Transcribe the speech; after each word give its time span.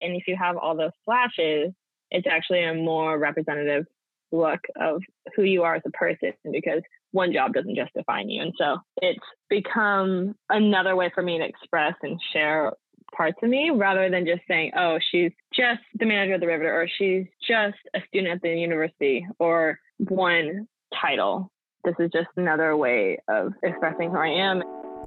And 0.00 0.14
if 0.16 0.24
you 0.26 0.36
have 0.36 0.56
all 0.56 0.76
those 0.76 0.92
flashes, 1.04 1.72
it's 2.10 2.26
actually 2.26 2.64
a 2.64 2.74
more 2.74 3.18
representative 3.18 3.86
look 4.32 4.60
of 4.80 5.00
who 5.34 5.42
you 5.42 5.62
are 5.62 5.76
as 5.76 5.82
a 5.86 5.90
person 5.90 6.32
because 6.50 6.82
one 7.12 7.32
job 7.32 7.54
doesn't 7.54 7.76
just 7.76 7.92
define 7.94 8.28
you. 8.28 8.42
And 8.42 8.52
so 8.58 8.78
it's 9.00 9.24
become 9.48 10.34
another 10.50 10.96
way 10.96 11.10
for 11.14 11.22
me 11.22 11.38
to 11.38 11.44
express 11.44 11.94
and 12.02 12.20
share 12.32 12.72
parts 13.16 13.38
of 13.42 13.48
me 13.48 13.70
rather 13.70 14.10
than 14.10 14.26
just 14.26 14.42
saying, 14.48 14.72
oh, 14.76 14.98
she's 15.10 15.32
just 15.54 15.80
the 15.98 16.06
manager 16.06 16.34
of 16.34 16.40
the 16.40 16.46
Riveter 16.46 16.74
or 16.74 16.88
she's 16.98 17.26
just 17.46 17.78
a 17.94 18.00
student 18.08 18.34
at 18.34 18.42
the 18.42 18.50
university 18.50 19.26
or 19.38 19.78
one 19.98 20.66
title. 21.00 21.50
This 21.84 21.94
is 21.98 22.10
just 22.12 22.28
another 22.36 22.76
way 22.76 23.18
of 23.28 23.52
expressing 23.62 24.10
who 24.10 24.18
I 24.18 24.28
am. 24.28 24.62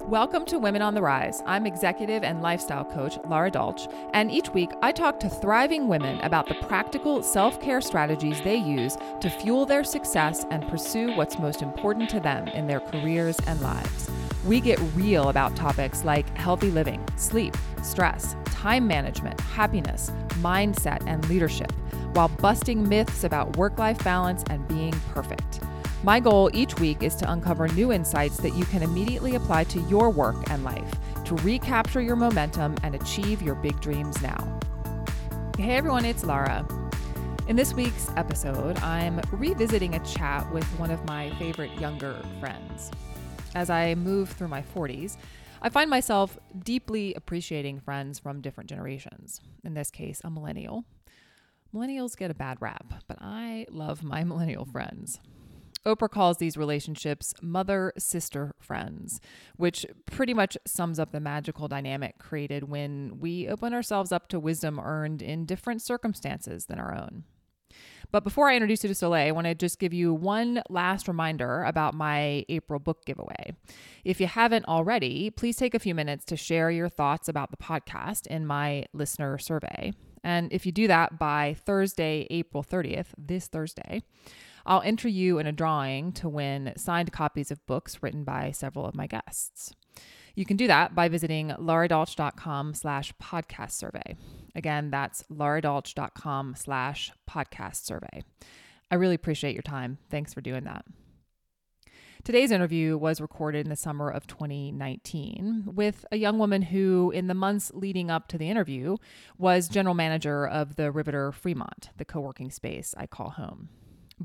Welcome 0.06 0.44
to 0.46 0.58
Women 0.58 0.82
on 0.82 0.94
the 0.94 1.02
Rise. 1.02 1.42
I'm 1.46 1.66
executive 1.66 2.24
and 2.24 2.40
lifestyle 2.40 2.84
coach 2.84 3.18
Lara 3.26 3.50
Dolch, 3.50 3.86
and 4.12 4.30
each 4.30 4.48
week 4.48 4.70
I 4.82 4.92
talk 4.92 5.20
to 5.20 5.28
thriving 5.28 5.88
women 5.88 6.18
about 6.22 6.48
the 6.48 6.54
practical 6.54 7.22
self 7.22 7.60
care 7.60 7.80
strategies 7.80 8.40
they 8.40 8.56
use 8.56 8.96
to 9.20 9.30
fuel 9.30 9.66
their 9.66 9.84
success 9.84 10.46
and 10.50 10.66
pursue 10.68 11.14
what's 11.16 11.38
most 11.38 11.62
important 11.62 12.08
to 12.10 12.20
them 12.20 12.48
in 12.48 12.66
their 12.66 12.80
careers 12.80 13.38
and 13.46 13.60
lives. 13.60 14.10
We 14.46 14.60
get 14.60 14.80
real 14.94 15.28
about 15.28 15.54
topics 15.54 16.02
like 16.02 16.34
healthy 16.36 16.70
living, 16.70 17.04
sleep, 17.16 17.54
stress, 17.82 18.34
time 18.46 18.86
management, 18.86 19.38
happiness, 19.40 20.10
mindset, 20.40 21.04
and 21.06 21.28
leadership, 21.28 21.72
while 22.14 22.28
busting 22.28 22.88
myths 22.88 23.22
about 23.22 23.56
work 23.56 23.78
life 23.78 24.02
balance 24.02 24.44
and 24.50 24.66
being 24.66 24.94
perfect. 25.12 25.60
My 26.02 26.18
goal 26.18 26.50
each 26.54 26.80
week 26.80 27.02
is 27.02 27.14
to 27.16 27.30
uncover 27.30 27.68
new 27.68 27.92
insights 27.92 28.38
that 28.38 28.54
you 28.54 28.64
can 28.64 28.82
immediately 28.82 29.34
apply 29.34 29.64
to 29.64 29.80
your 29.82 30.08
work 30.08 30.48
and 30.48 30.64
life 30.64 30.90
to 31.26 31.34
recapture 31.36 32.00
your 32.00 32.16
momentum 32.16 32.74
and 32.82 32.94
achieve 32.94 33.42
your 33.42 33.54
big 33.54 33.78
dreams 33.82 34.20
now. 34.22 34.58
Hey 35.58 35.76
everyone, 35.76 36.06
it's 36.06 36.24
Lara. 36.24 36.66
In 37.48 37.56
this 37.56 37.74
week's 37.74 38.08
episode, 38.16 38.78
I'm 38.78 39.20
revisiting 39.30 39.94
a 39.94 40.06
chat 40.06 40.50
with 40.54 40.64
one 40.78 40.90
of 40.90 41.04
my 41.04 41.34
favorite 41.38 41.78
younger 41.78 42.24
friends. 42.40 42.90
As 43.54 43.68
I 43.68 43.94
move 43.94 44.30
through 44.30 44.48
my 44.48 44.62
40s, 44.74 45.18
I 45.60 45.68
find 45.68 45.90
myself 45.90 46.38
deeply 46.64 47.12
appreciating 47.12 47.80
friends 47.80 48.18
from 48.18 48.40
different 48.40 48.70
generations. 48.70 49.42
In 49.64 49.74
this 49.74 49.90
case, 49.90 50.22
a 50.24 50.30
millennial. 50.30 50.86
Millennials 51.74 52.16
get 52.16 52.30
a 52.30 52.34
bad 52.34 52.56
rap, 52.60 52.94
but 53.06 53.18
I 53.20 53.66
love 53.68 54.02
my 54.02 54.24
millennial 54.24 54.64
friends. 54.64 55.20
Oprah 55.86 56.10
calls 56.10 56.36
these 56.36 56.56
relationships 56.56 57.34
mother 57.40 57.92
sister 57.96 58.54
friends, 58.58 59.20
which 59.56 59.86
pretty 60.04 60.34
much 60.34 60.58
sums 60.66 60.98
up 60.98 61.12
the 61.12 61.20
magical 61.20 61.68
dynamic 61.68 62.18
created 62.18 62.68
when 62.68 63.18
we 63.18 63.48
open 63.48 63.72
ourselves 63.72 64.12
up 64.12 64.28
to 64.28 64.38
wisdom 64.38 64.78
earned 64.78 65.22
in 65.22 65.46
different 65.46 65.80
circumstances 65.80 66.66
than 66.66 66.78
our 66.78 66.94
own. 66.94 67.24
But 68.12 68.24
before 68.24 68.50
I 68.50 68.56
introduce 68.56 68.82
you 68.82 68.88
to 68.88 68.94
Soleil, 68.94 69.28
I 69.28 69.30
want 69.30 69.46
to 69.46 69.54
just 69.54 69.78
give 69.78 69.94
you 69.94 70.12
one 70.12 70.62
last 70.68 71.06
reminder 71.06 71.62
about 71.62 71.94
my 71.94 72.44
April 72.48 72.80
book 72.80 73.04
giveaway. 73.04 73.54
If 74.04 74.20
you 74.20 74.26
haven't 74.26 74.66
already, 74.66 75.30
please 75.30 75.56
take 75.56 75.74
a 75.74 75.78
few 75.78 75.94
minutes 75.94 76.24
to 76.26 76.36
share 76.36 76.70
your 76.70 76.88
thoughts 76.88 77.28
about 77.28 77.50
the 77.52 77.56
podcast 77.56 78.26
in 78.26 78.46
my 78.46 78.86
listener 78.92 79.38
survey. 79.38 79.92
And 80.24 80.52
if 80.52 80.66
you 80.66 80.72
do 80.72 80.88
that 80.88 81.18
by 81.18 81.56
Thursday, 81.64 82.26
April 82.30 82.64
30th, 82.64 83.08
this 83.16 83.46
Thursday, 83.46 84.02
I'll 84.70 84.82
enter 84.82 85.08
you 85.08 85.40
in 85.40 85.48
a 85.48 85.52
drawing 85.52 86.12
to 86.12 86.28
win 86.28 86.72
signed 86.76 87.10
copies 87.10 87.50
of 87.50 87.66
books 87.66 88.04
written 88.04 88.22
by 88.22 88.52
several 88.52 88.86
of 88.86 88.94
my 88.94 89.08
guests. 89.08 89.74
You 90.36 90.44
can 90.44 90.56
do 90.56 90.68
that 90.68 90.94
by 90.94 91.08
visiting 91.08 91.48
laradolch.com 91.48 92.74
slash 92.74 93.12
podcast 93.20 93.72
survey. 93.72 94.14
Again, 94.54 94.92
that's 94.92 95.24
laradolch.com 95.24 96.54
slash 96.56 97.10
podcast 97.28 97.84
survey. 97.84 98.22
I 98.92 98.94
really 98.94 99.16
appreciate 99.16 99.54
your 99.54 99.62
time. 99.62 99.98
Thanks 100.08 100.32
for 100.32 100.40
doing 100.40 100.62
that. 100.62 100.84
Today's 102.22 102.52
interview 102.52 102.96
was 102.96 103.20
recorded 103.20 103.66
in 103.66 103.70
the 103.70 103.76
summer 103.76 104.08
of 104.08 104.28
2019 104.28 105.64
with 105.74 106.04
a 106.12 106.16
young 106.16 106.38
woman 106.38 106.62
who, 106.62 107.10
in 107.10 107.26
the 107.26 107.34
months 107.34 107.72
leading 107.74 108.08
up 108.08 108.28
to 108.28 108.38
the 108.38 108.48
interview, 108.48 108.98
was 109.36 109.68
general 109.68 109.96
manager 109.96 110.46
of 110.46 110.76
the 110.76 110.92
Riveter 110.92 111.32
Fremont, 111.32 111.90
the 111.96 112.04
co 112.04 112.20
working 112.20 112.52
space 112.52 112.94
I 112.96 113.08
call 113.08 113.30
home. 113.30 113.70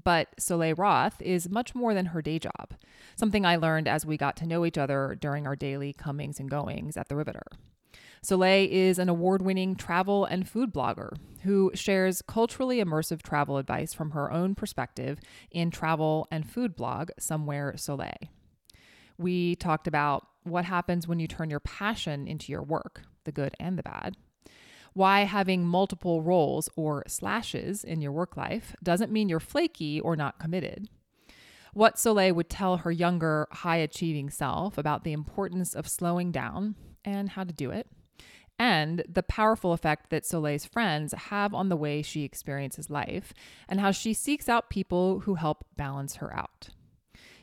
But 0.03 0.27
Soleil 0.37 0.75
Roth 0.75 1.21
is 1.21 1.49
much 1.49 1.73
more 1.73 1.93
than 1.93 2.07
her 2.07 2.21
day 2.21 2.37
job, 2.37 2.73
something 3.15 3.45
I 3.45 3.55
learned 3.55 3.87
as 3.87 4.05
we 4.05 4.17
got 4.17 4.35
to 4.37 4.45
know 4.45 4.65
each 4.65 4.77
other 4.77 5.17
during 5.19 5.47
our 5.47 5.55
daily 5.55 5.93
comings 5.93 6.39
and 6.39 6.49
goings 6.49 6.97
at 6.97 7.07
the 7.07 7.15
Riveter. 7.15 7.45
Soleil 8.21 8.67
is 8.69 8.99
an 8.99 9.07
award 9.07 9.41
winning 9.41 9.75
travel 9.75 10.25
and 10.25 10.49
food 10.49 10.73
blogger 10.73 11.15
who 11.43 11.71
shares 11.75 12.21
culturally 12.23 12.83
immersive 12.83 13.21
travel 13.21 13.57
advice 13.57 13.93
from 13.93 14.11
her 14.11 14.31
own 14.31 14.55
perspective 14.55 15.19
in 15.51 15.71
travel 15.71 16.27
and 16.29 16.49
food 16.49 16.75
blog 16.75 17.11
Somewhere 17.17 17.77
Soleil. 17.77 18.17
We 19.17 19.55
talked 19.55 19.87
about 19.87 20.27
what 20.43 20.65
happens 20.65 21.07
when 21.07 21.19
you 21.19 21.27
turn 21.27 21.49
your 21.49 21.59
passion 21.61 22.27
into 22.27 22.51
your 22.51 22.63
work, 22.63 23.03
the 23.23 23.31
good 23.31 23.55
and 23.59 23.77
the 23.77 23.83
bad 23.83 24.17
why 24.95 25.25
having 25.25 25.67
multiple 25.67 26.23
roles 26.23 26.69
or 26.77 27.03
slashes 27.05 27.83
in 27.83 28.01
your 28.01 28.13
work 28.13 28.37
life 28.37 28.73
doesn't 28.81 29.11
mean 29.11 29.27
you're 29.27 29.41
flaky 29.41 29.99
or 29.99 30.15
not 30.15 30.39
committed. 30.39 30.87
What 31.73 31.99
Soleil 31.99 32.33
would 32.33 32.49
tell 32.49 32.77
her 32.77 32.91
younger, 32.91 33.49
high 33.51 33.75
achieving 33.75 34.29
self 34.29 34.77
about 34.77 35.03
the 35.03 35.11
importance 35.11 35.75
of 35.75 35.89
slowing 35.89 36.31
down 36.31 36.75
and 37.03 37.29
how 37.29 37.43
to 37.43 37.51
do 37.51 37.71
it, 37.71 37.87
and 38.57 39.03
the 39.09 39.21
powerful 39.21 39.73
effect 39.73 40.09
that 40.11 40.25
Soleil's 40.25 40.63
friends 40.63 41.13
have 41.13 41.53
on 41.53 41.67
the 41.67 41.75
way 41.75 42.01
she 42.01 42.23
experiences 42.23 42.89
life, 42.89 43.33
and 43.67 43.81
how 43.81 43.91
she 43.91 44.13
seeks 44.13 44.47
out 44.47 44.69
people 44.69 45.19
who 45.19 45.35
help 45.35 45.65
balance 45.75 46.15
her 46.15 46.33
out. 46.33 46.69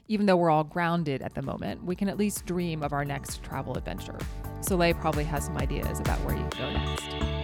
Even 0.08 0.24
though 0.24 0.36
we're 0.36 0.50
all 0.50 0.64
grounded 0.64 1.20
at 1.20 1.34
the 1.34 1.42
moment, 1.42 1.84
we 1.84 1.94
can 1.94 2.08
at 2.08 2.16
least 2.16 2.46
dream 2.46 2.82
of 2.82 2.94
our 2.94 3.04
next 3.04 3.42
travel 3.42 3.76
adventure. 3.76 4.18
Soleil 4.62 4.94
probably 4.94 5.24
has 5.24 5.44
some 5.44 5.58
ideas 5.58 6.00
about 6.00 6.18
where 6.20 6.36
you 6.36 6.48
go 6.58 6.72
next. 6.72 7.41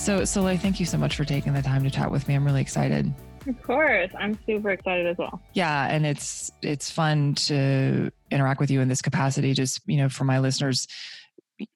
So, 0.00 0.24
Soleil, 0.24 0.56
thank 0.56 0.80
you 0.80 0.86
so 0.86 0.96
much 0.96 1.14
for 1.14 1.26
taking 1.26 1.52
the 1.52 1.60
time 1.60 1.84
to 1.84 1.90
chat 1.90 2.10
with 2.10 2.26
me. 2.26 2.34
I'm 2.34 2.42
really 2.42 2.62
excited. 2.62 3.12
Of 3.46 3.62
course, 3.62 4.10
I'm 4.18 4.38
super 4.46 4.70
excited 4.70 5.06
as 5.06 5.18
well. 5.18 5.42
Yeah, 5.52 5.88
and 5.88 6.06
it's 6.06 6.50
it's 6.62 6.90
fun 6.90 7.34
to 7.34 8.10
interact 8.30 8.60
with 8.60 8.70
you 8.70 8.80
in 8.80 8.88
this 8.88 9.02
capacity. 9.02 9.52
Just 9.52 9.82
you 9.86 9.98
know, 9.98 10.08
for 10.08 10.24
my 10.24 10.38
listeners, 10.38 10.88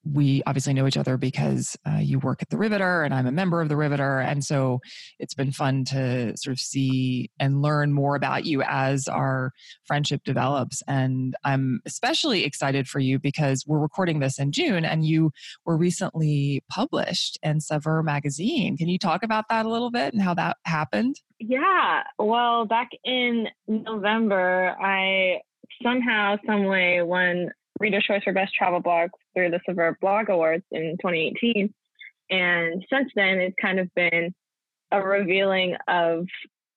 we 0.04 0.42
obviously 0.46 0.72
know 0.72 0.86
each 0.86 0.96
other 0.96 1.16
because 1.16 1.76
uh, 1.86 1.98
you 1.98 2.18
work 2.18 2.42
at 2.42 2.50
the 2.50 2.56
Riveter 2.56 3.02
and 3.02 3.14
I'm 3.14 3.26
a 3.26 3.32
member 3.32 3.60
of 3.60 3.68
the 3.68 3.76
Riveter. 3.76 4.20
And 4.20 4.44
so 4.44 4.80
it's 5.18 5.34
been 5.34 5.52
fun 5.52 5.84
to 5.86 6.36
sort 6.36 6.52
of 6.52 6.60
see 6.60 7.30
and 7.38 7.62
learn 7.62 7.92
more 7.92 8.16
about 8.16 8.44
you 8.44 8.62
as 8.62 9.08
our 9.08 9.52
friendship 9.86 10.22
develops. 10.24 10.82
And 10.86 11.36
I'm 11.44 11.80
especially 11.86 12.44
excited 12.44 12.88
for 12.88 12.98
you 12.98 13.18
because 13.18 13.64
we're 13.66 13.78
recording 13.78 14.20
this 14.20 14.38
in 14.38 14.52
June 14.52 14.84
and 14.84 15.04
you 15.04 15.32
were 15.64 15.76
recently 15.76 16.62
published 16.70 17.38
in 17.42 17.60
Saveur 17.60 18.02
magazine. 18.02 18.76
Can 18.76 18.88
you 18.88 18.98
talk 18.98 19.22
about 19.22 19.46
that 19.50 19.66
a 19.66 19.70
little 19.70 19.90
bit 19.90 20.12
and 20.12 20.22
how 20.22 20.34
that 20.34 20.58
happened? 20.64 21.20
Yeah. 21.38 22.02
Well, 22.18 22.64
back 22.64 22.90
in 23.04 23.48
November, 23.66 24.76
I 24.80 25.40
somehow, 25.82 26.36
some 26.46 26.64
way, 26.64 27.02
won 27.02 27.50
Reader's 27.80 28.04
Choice 28.04 28.22
for 28.22 28.32
Best 28.32 28.54
Travel 28.54 28.80
Blog 28.80 29.10
through 29.34 29.50
the 29.50 29.60
Saveur 29.66 29.96
Blog 30.00 30.28
Awards 30.28 30.64
in 30.70 30.96
2018. 31.00 31.72
And 32.30 32.84
since 32.92 33.10
then, 33.14 33.38
it's 33.38 33.56
kind 33.60 33.78
of 33.78 33.92
been 33.94 34.34
a 34.90 35.02
revealing 35.02 35.76
of 35.88 36.26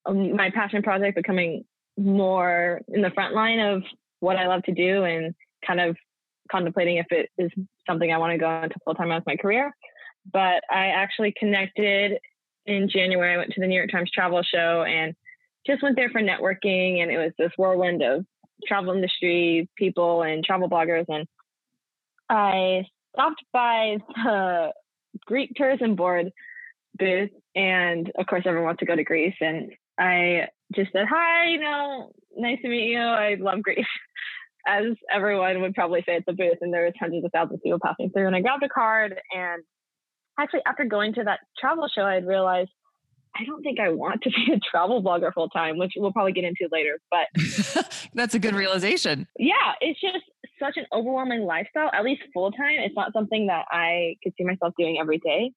um, 0.06 0.36
my 0.36 0.50
passion 0.50 0.82
project 0.82 1.16
becoming 1.16 1.64
more 1.98 2.82
in 2.90 3.02
the 3.02 3.12
front 3.12 3.34
line 3.34 3.60
of 3.60 3.84
what 4.20 4.38
I 4.38 4.48
love 4.48 4.64
to 4.64 4.74
do 4.74 5.04
and 5.04 5.34
kind 5.66 5.80
of 5.80 5.96
contemplating 6.52 6.98
if 6.98 7.08
it 7.12 7.30
is 7.38 7.52
something 7.88 8.12
I 8.12 8.18
want 8.18 8.34
to 8.34 8.38
go 8.38 8.64
into 8.64 8.76
full 8.84 8.96
time 8.96 9.12
as 9.12 9.24
my 9.26 9.36
career. 9.36 9.72
But 10.32 10.64
I 10.70 10.88
actually 10.88 11.34
connected 11.38 12.20
in 12.66 12.90
January. 12.90 13.34
I 13.34 13.38
went 13.38 13.52
to 13.54 13.62
the 13.62 13.68
New 13.68 13.76
York 13.76 13.92
Times 13.92 14.12
Travel 14.12 14.44
Show 14.44 14.84
and 14.84 15.14
just 15.66 15.84
went 15.84 15.96
there 15.96 16.10
for 16.10 16.22
networking. 16.22 17.02
And 17.02 17.12
it 17.12 17.18
was 17.18 17.32
this 17.38 17.52
whirlwind 17.58 18.02
of 18.02 18.26
travel 18.66 18.94
industry 18.94 19.70
people 19.78 20.22
and 20.22 20.44
travel 20.44 20.70
bloggers. 20.70 21.06
And 21.08 21.28
I 22.30 22.86
stopped 23.14 23.44
by 23.54 23.98
the 24.24 24.74
Greek 25.26 25.52
tourism 25.56 25.96
board 25.96 26.32
booth. 26.98 27.30
And 27.56 28.12
of 28.18 28.26
course, 28.28 28.44
everyone 28.46 28.66
wants 28.66 28.80
to 28.80 28.86
go 28.86 28.96
to 28.96 29.04
Greece. 29.04 29.36
And 29.42 29.72
I 30.00 30.48
just 30.74 30.92
said, 30.92 31.06
Hi, 31.10 31.50
you 31.50 31.60
know, 31.60 32.12
nice 32.36 32.62
to 32.62 32.70
meet 32.70 32.92
you. 32.92 33.00
I 33.00 33.36
love 33.40 33.62
Greece. 33.62 33.86
As 34.68 34.84
everyone 35.10 35.62
would 35.62 35.76
probably 35.76 36.04
say 36.06 36.18
at 36.18 36.26
the 36.26 36.34
booth, 36.34 36.58
and 36.60 36.74
there 36.74 36.84
was 36.84 36.94
hundreds 37.00 37.24
of 37.24 37.32
thousands 37.32 37.60
of 37.60 37.64
people 37.64 37.80
passing 37.82 38.10
through. 38.10 38.28
And 38.28 38.36
I 38.36 38.42
grabbed 38.42 38.64
a 38.64 38.68
card, 38.68 39.18
and 39.34 39.64
actually, 40.38 40.60
after 40.66 40.84
going 40.84 41.14
to 41.14 41.24
that 41.24 41.40
travel 41.58 41.88
show, 41.88 42.02
I 42.02 42.16
had 42.16 42.28
realized 42.28 42.72
I 43.36 43.46
don't 43.46 43.62
think 43.64 43.80
I 43.80 43.90
want 43.90 44.22
to 44.24 44.30
be 44.46 44.54
a 44.54 44.60
travel 44.60 45.04
blogger 45.04 45.34
full 45.34 45.50
time, 45.50 45.78
which 45.78 45.94
we'll 45.96 46.12
probably 46.12 46.34
get 46.34 46.44
into 46.44 46.68
later. 46.72 47.00
But 47.12 47.28
that's 48.14 48.36
a 48.36 48.40
good 48.40 48.56
realization. 48.56 49.28
Yeah, 49.38 49.74
it's 49.82 50.00
just 50.00 50.24
such 50.60 50.78
an 50.78 50.86
overwhelming 50.94 51.42
lifestyle, 51.42 51.90
at 51.94 52.04
least 52.04 52.24
full 52.34 52.52
time. 52.52 52.80
It's 52.80 52.96
not 52.96 53.14
something 53.14 53.48
that 53.48 53.66
I 53.72 54.16
could 54.24 54.34
see 54.38 54.44
myself 54.44 54.74
doing 54.78 54.98
every 55.00 55.20
day. 55.20 55.52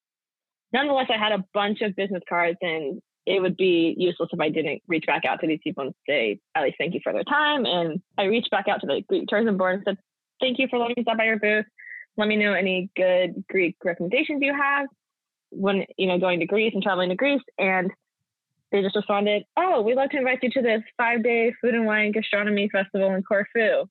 Nonetheless, 0.72 1.06
I 1.12 1.18
had 1.18 1.32
a 1.32 1.44
bunch 1.52 1.80
of 1.80 1.96
business 1.96 2.22
cards 2.28 2.58
and 2.60 3.00
it 3.26 3.40
would 3.40 3.56
be 3.56 3.94
useless 3.98 4.30
if 4.32 4.40
I 4.40 4.48
didn't 4.48 4.82
reach 4.88 5.04
back 5.06 5.24
out 5.24 5.40
to 5.40 5.46
these 5.46 5.60
people 5.62 5.84
and 5.84 5.94
say, 6.08 6.38
at 6.54 6.62
least 6.62 6.76
thank 6.78 6.94
you 6.94 7.00
for 7.02 7.12
their 7.12 7.24
time. 7.24 7.64
And 7.64 8.00
I 8.18 8.24
reached 8.24 8.50
back 8.50 8.66
out 8.68 8.80
to 8.80 8.86
the 8.86 9.02
Greek 9.08 9.28
tourism 9.28 9.56
board 9.56 9.74
and 9.74 9.82
said, 9.84 9.98
thank 10.40 10.58
you 10.58 10.68
for 10.68 10.78
letting 10.78 10.94
me 10.96 11.02
stop 11.02 11.18
by 11.18 11.24
your 11.24 11.38
booth. 11.38 11.66
Let 12.16 12.28
me 12.28 12.36
know 12.36 12.54
any 12.54 12.90
good 12.96 13.44
Greek 13.48 13.76
recommendations 13.84 14.42
you 14.42 14.54
have 14.54 14.86
when, 15.50 15.84
you 15.96 16.06
know, 16.06 16.18
going 16.18 16.40
to 16.40 16.46
Greece 16.46 16.72
and 16.74 16.82
traveling 16.82 17.10
to 17.10 17.16
Greece. 17.16 17.42
And 17.58 17.90
they 18.72 18.82
just 18.82 18.96
responded, 18.96 19.44
oh, 19.56 19.82
we'd 19.82 19.96
love 19.96 20.10
to 20.10 20.18
invite 20.18 20.40
you 20.42 20.50
to 20.50 20.62
this 20.62 20.82
five 20.96 21.22
day 21.22 21.52
food 21.60 21.74
and 21.74 21.86
wine 21.86 22.12
gastronomy 22.12 22.68
festival 22.70 23.14
in 23.14 23.22
Corfu. 23.22 23.86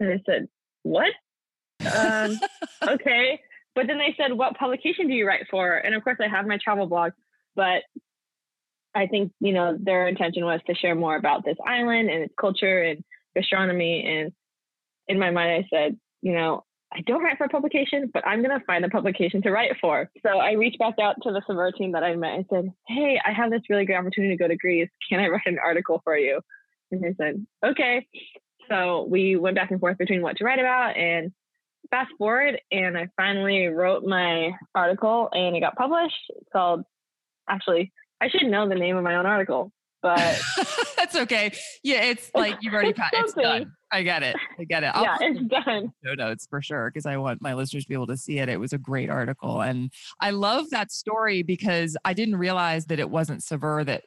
And 0.00 0.12
I 0.12 0.20
said, 0.26 0.48
what? 0.82 1.12
Um, 1.96 2.38
okay. 2.88 3.40
But 3.74 3.86
then 3.86 3.98
they 3.98 4.14
said, 4.18 4.32
what 4.32 4.56
publication 4.58 5.08
do 5.08 5.14
you 5.14 5.26
write 5.26 5.46
for? 5.50 5.76
And 5.76 5.94
of 5.94 6.04
course, 6.04 6.18
I 6.20 6.28
have 6.28 6.46
my 6.46 6.58
travel 6.62 6.86
blog, 6.86 7.12
but 7.54 7.82
I 8.94 9.06
think, 9.06 9.32
you 9.40 9.52
know, 9.52 9.76
their 9.80 10.06
intention 10.06 10.44
was 10.44 10.60
to 10.66 10.74
share 10.74 10.94
more 10.94 11.16
about 11.16 11.44
this 11.44 11.56
island 11.66 12.10
and 12.10 12.24
its 12.24 12.34
culture 12.38 12.82
and 12.82 13.02
gastronomy. 13.34 14.04
And 14.06 14.32
in 15.08 15.18
my 15.18 15.30
mind, 15.30 15.64
I 15.64 15.68
said, 15.70 15.98
you 16.20 16.34
know, 16.34 16.64
I 16.94 17.00
don't 17.06 17.22
write 17.22 17.38
for 17.38 17.44
a 17.44 17.48
publication, 17.48 18.10
but 18.12 18.26
I'm 18.26 18.42
going 18.42 18.58
to 18.58 18.64
find 18.66 18.84
a 18.84 18.88
publication 18.88 19.40
to 19.42 19.50
write 19.50 19.72
for. 19.80 20.10
So 20.22 20.38
I 20.38 20.52
reached 20.52 20.78
back 20.78 20.94
out 21.00 21.16
to 21.22 21.32
the 21.32 21.42
Saveur 21.46 21.72
team 21.72 21.92
that 21.92 22.04
I 22.04 22.14
met 22.16 22.34
and 22.34 22.46
said, 22.50 22.72
Hey, 22.86 23.20
I 23.24 23.32
have 23.32 23.50
this 23.50 23.62
really 23.70 23.86
great 23.86 23.96
opportunity 23.96 24.36
to 24.36 24.42
go 24.42 24.48
to 24.48 24.56
Greece. 24.56 24.90
Can 25.08 25.20
I 25.20 25.28
write 25.28 25.46
an 25.46 25.58
article 25.58 26.00
for 26.04 26.16
you? 26.16 26.40
And 26.90 27.02
they 27.02 27.14
said, 27.16 27.44
Okay. 27.64 28.06
So 28.68 29.06
we 29.08 29.36
went 29.36 29.56
back 29.56 29.70
and 29.70 29.80
forth 29.80 29.98
between 29.98 30.22
what 30.22 30.36
to 30.36 30.44
write 30.44 30.58
about 30.58 30.96
and 30.96 31.32
fast 31.90 32.10
forward. 32.18 32.60
And 32.70 32.96
I 32.96 33.08
finally 33.16 33.66
wrote 33.66 34.04
my 34.04 34.52
article 34.74 35.28
and 35.32 35.56
it 35.56 35.60
got 35.60 35.76
published. 35.76 36.14
It's 36.30 36.48
called, 36.52 36.84
actually, 37.48 37.92
I 38.20 38.28
should 38.28 38.44
know 38.44 38.68
the 38.68 38.74
name 38.74 38.96
of 38.96 39.04
my 39.04 39.16
own 39.16 39.26
article, 39.26 39.72
but 40.02 40.40
that's 40.96 41.16
okay. 41.16 41.52
Yeah, 41.82 42.02
it's 42.02 42.30
like 42.34 42.58
you've 42.60 42.74
already 42.74 42.92
passed. 42.92 43.14
it's 43.16 43.34
done. 43.34 43.72
I 43.90 44.02
get 44.02 44.22
it. 44.22 44.36
I 44.58 44.64
get 44.64 44.82
it. 44.82 44.86
I'll 44.94 45.04
yeah, 45.04 45.16
it's 45.20 45.40
done. 45.64 45.92
No 46.02 46.14
notes 46.14 46.46
for 46.48 46.60
sure 46.60 46.90
because 46.90 47.06
I 47.06 47.16
want 47.16 47.40
my 47.40 47.54
listeners 47.54 47.84
to 47.84 47.88
be 47.88 47.94
able 47.94 48.08
to 48.08 48.16
see 48.16 48.38
it. 48.38 48.48
It 48.48 48.58
was 48.60 48.72
a 48.72 48.78
great 48.78 49.08
article, 49.10 49.62
and 49.62 49.92
I 50.20 50.30
love 50.30 50.70
that 50.70 50.92
story 50.92 51.42
because 51.42 51.96
I 52.04 52.12
didn't 52.12 52.36
realize 52.36 52.86
that 52.86 52.98
it 52.98 53.08
wasn't 53.08 53.42
Saveur 53.42 53.84
that. 53.84 54.04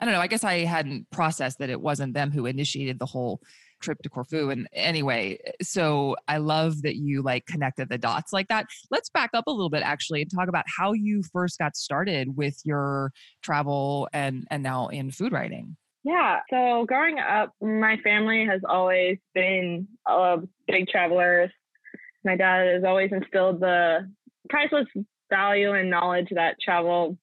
I 0.00 0.04
don't 0.04 0.14
know. 0.14 0.20
I 0.20 0.28
guess 0.28 0.44
I 0.44 0.58
hadn't 0.58 1.10
processed 1.10 1.58
that 1.58 1.70
it 1.70 1.80
wasn't 1.80 2.14
them 2.14 2.30
who 2.30 2.46
initiated 2.46 3.00
the 3.00 3.06
whole 3.06 3.40
trip 3.80 3.98
to 4.02 4.08
Corfu. 4.08 4.50
And 4.50 4.68
anyway, 4.72 5.38
so 5.62 6.16
I 6.26 6.38
love 6.38 6.82
that 6.82 6.96
you 6.96 7.22
like 7.22 7.46
connected 7.46 7.88
the 7.88 7.98
dots 7.98 8.32
like 8.32 8.48
that. 8.48 8.66
Let's 8.90 9.10
back 9.10 9.30
up 9.34 9.46
a 9.46 9.50
little 9.50 9.70
bit 9.70 9.82
actually 9.82 10.22
and 10.22 10.30
talk 10.30 10.48
about 10.48 10.64
how 10.78 10.92
you 10.92 11.22
first 11.32 11.58
got 11.58 11.76
started 11.76 12.36
with 12.36 12.60
your 12.64 13.12
travel 13.42 14.08
and 14.12 14.46
and 14.50 14.62
now 14.62 14.88
in 14.88 15.10
food 15.10 15.32
writing. 15.32 15.76
Yeah. 16.04 16.40
So 16.50 16.84
growing 16.86 17.18
up, 17.18 17.52
my 17.60 17.98
family 17.98 18.46
has 18.46 18.60
always 18.66 19.18
been 19.34 19.88
uh, 20.06 20.38
big 20.66 20.88
travelers. 20.88 21.50
My 22.24 22.36
dad 22.36 22.66
has 22.74 22.84
always 22.84 23.10
instilled 23.12 23.60
the 23.60 24.10
priceless 24.48 24.86
value 25.30 25.72
and 25.72 25.90
knowledge 25.90 26.28
that 26.30 26.56
travel 26.60 27.18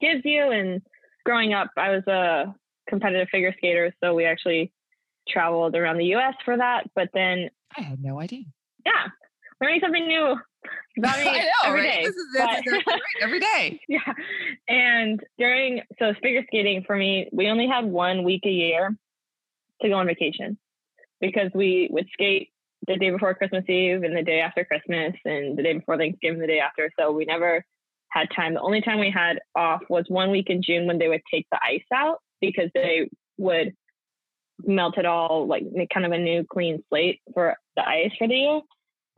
gives 0.00 0.22
you. 0.24 0.50
And 0.50 0.80
growing 1.24 1.52
up, 1.52 1.70
I 1.76 1.90
was 1.90 2.06
a 2.06 2.54
competitive 2.88 3.28
figure 3.30 3.54
skater, 3.56 3.92
so 4.02 4.14
we 4.14 4.24
actually 4.24 4.72
traveled 5.28 5.74
around 5.74 5.98
the 5.98 6.14
US 6.16 6.34
for 6.44 6.56
that. 6.56 6.84
But 6.94 7.10
then 7.14 7.50
I 7.76 7.82
had 7.82 8.02
no 8.02 8.20
idea. 8.20 8.44
Yeah. 8.84 9.08
Learning 9.60 9.80
something 9.82 10.06
new 10.06 10.36
about 10.98 11.18
me 11.24 11.28
I 11.28 11.38
know, 11.38 11.50
every 11.64 11.80
right? 11.80 11.92
day. 11.92 12.04
This 12.04 12.16
is, 12.16 12.26
but, 12.36 12.72
right, 12.86 13.00
every 13.22 13.40
day. 13.40 13.80
yeah. 13.88 14.12
And 14.68 15.20
during, 15.38 15.82
so 15.98 16.12
figure 16.22 16.44
skating 16.46 16.84
for 16.86 16.96
me, 16.96 17.28
we 17.32 17.48
only 17.48 17.66
had 17.66 17.84
one 17.84 18.24
week 18.24 18.42
a 18.44 18.50
year 18.50 18.96
to 19.82 19.88
go 19.88 19.94
on 19.94 20.06
vacation 20.06 20.58
because 21.20 21.50
we 21.54 21.88
would 21.90 22.06
skate 22.12 22.50
the 22.86 22.96
day 22.96 23.10
before 23.10 23.34
Christmas 23.34 23.64
Eve 23.68 24.02
and 24.02 24.16
the 24.16 24.22
day 24.22 24.40
after 24.40 24.64
Christmas 24.64 25.14
and 25.24 25.56
the 25.56 25.62
day 25.62 25.72
before 25.74 25.96
Thanksgiving, 25.96 26.40
and 26.40 26.42
the 26.42 26.52
day 26.52 26.60
after. 26.60 26.90
So 26.98 27.12
we 27.12 27.24
never 27.24 27.64
had 28.10 28.28
time. 28.34 28.54
The 28.54 28.60
only 28.60 28.80
time 28.80 29.00
we 29.00 29.10
had 29.10 29.40
off 29.54 29.82
was 29.88 30.04
one 30.08 30.30
week 30.30 30.46
in 30.48 30.62
June 30.62 30.86
when 30.86 30.98
they 30.98 31.08
would 31.08 31.22
take 31.32 31.46
the 31.50 31.58
ice 31.62 31.84
out 31.92 32.18
because 32.40 32.70
they 32.74 33.08
would 33.38 33.74
melt 34.64 34.98
it 34.98 35.06
all, 35.06 35.46
like 35.46 35.64
make 35.72 35.90
kind 35.90 36.06
of 36.06 36.12
a 36.12 36.18
new 36.18 36.44
clean 36.50 36.82
slate 36.88 37.20
for 37.34 37.56
the 37.76 37.86
ice 37.86 38.12
for 38.18 38.28
the 38.28 38.34
year. 38.34 38.60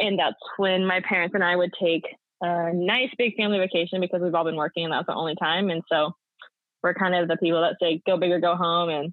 And 0.01 0.19
that's 0.19 0.37
when 0.57 0.87
my 0.87 1.01
parents 1.01 1.35
and 1.35 1.45
I 1.45 1.57
would 1.57 1.73
take 1.81 2.05
a 2.41 2.73
nice 2.73 3.11
big 3.19 3.37
family 3.37 3.59
vacation 3.59 4.01
because 4.01 4.21
we've 4.23 4.35
all 4.35 4.45
been 4.45 4.57
working 4.57 4.85
and 4.85 4.93
that's 4.93 5.07
the 5.07 5.15
only 5.15 5.35
time. 5.37 5.71
And 5.71 5.83
so 5.91 6.13
we're 6.83 6.95
kind 6.95 7.15
of 7.15 7.29
the 7.29 7.37
people 7.37 7.61
that 7.61 7.77
say, 7.81 8.01
go 8.07 8.17
big 8.17 8.31
or 8.31 8.41
go 8.41 8.55
home. 8.55 8.89
And 8.91 9.13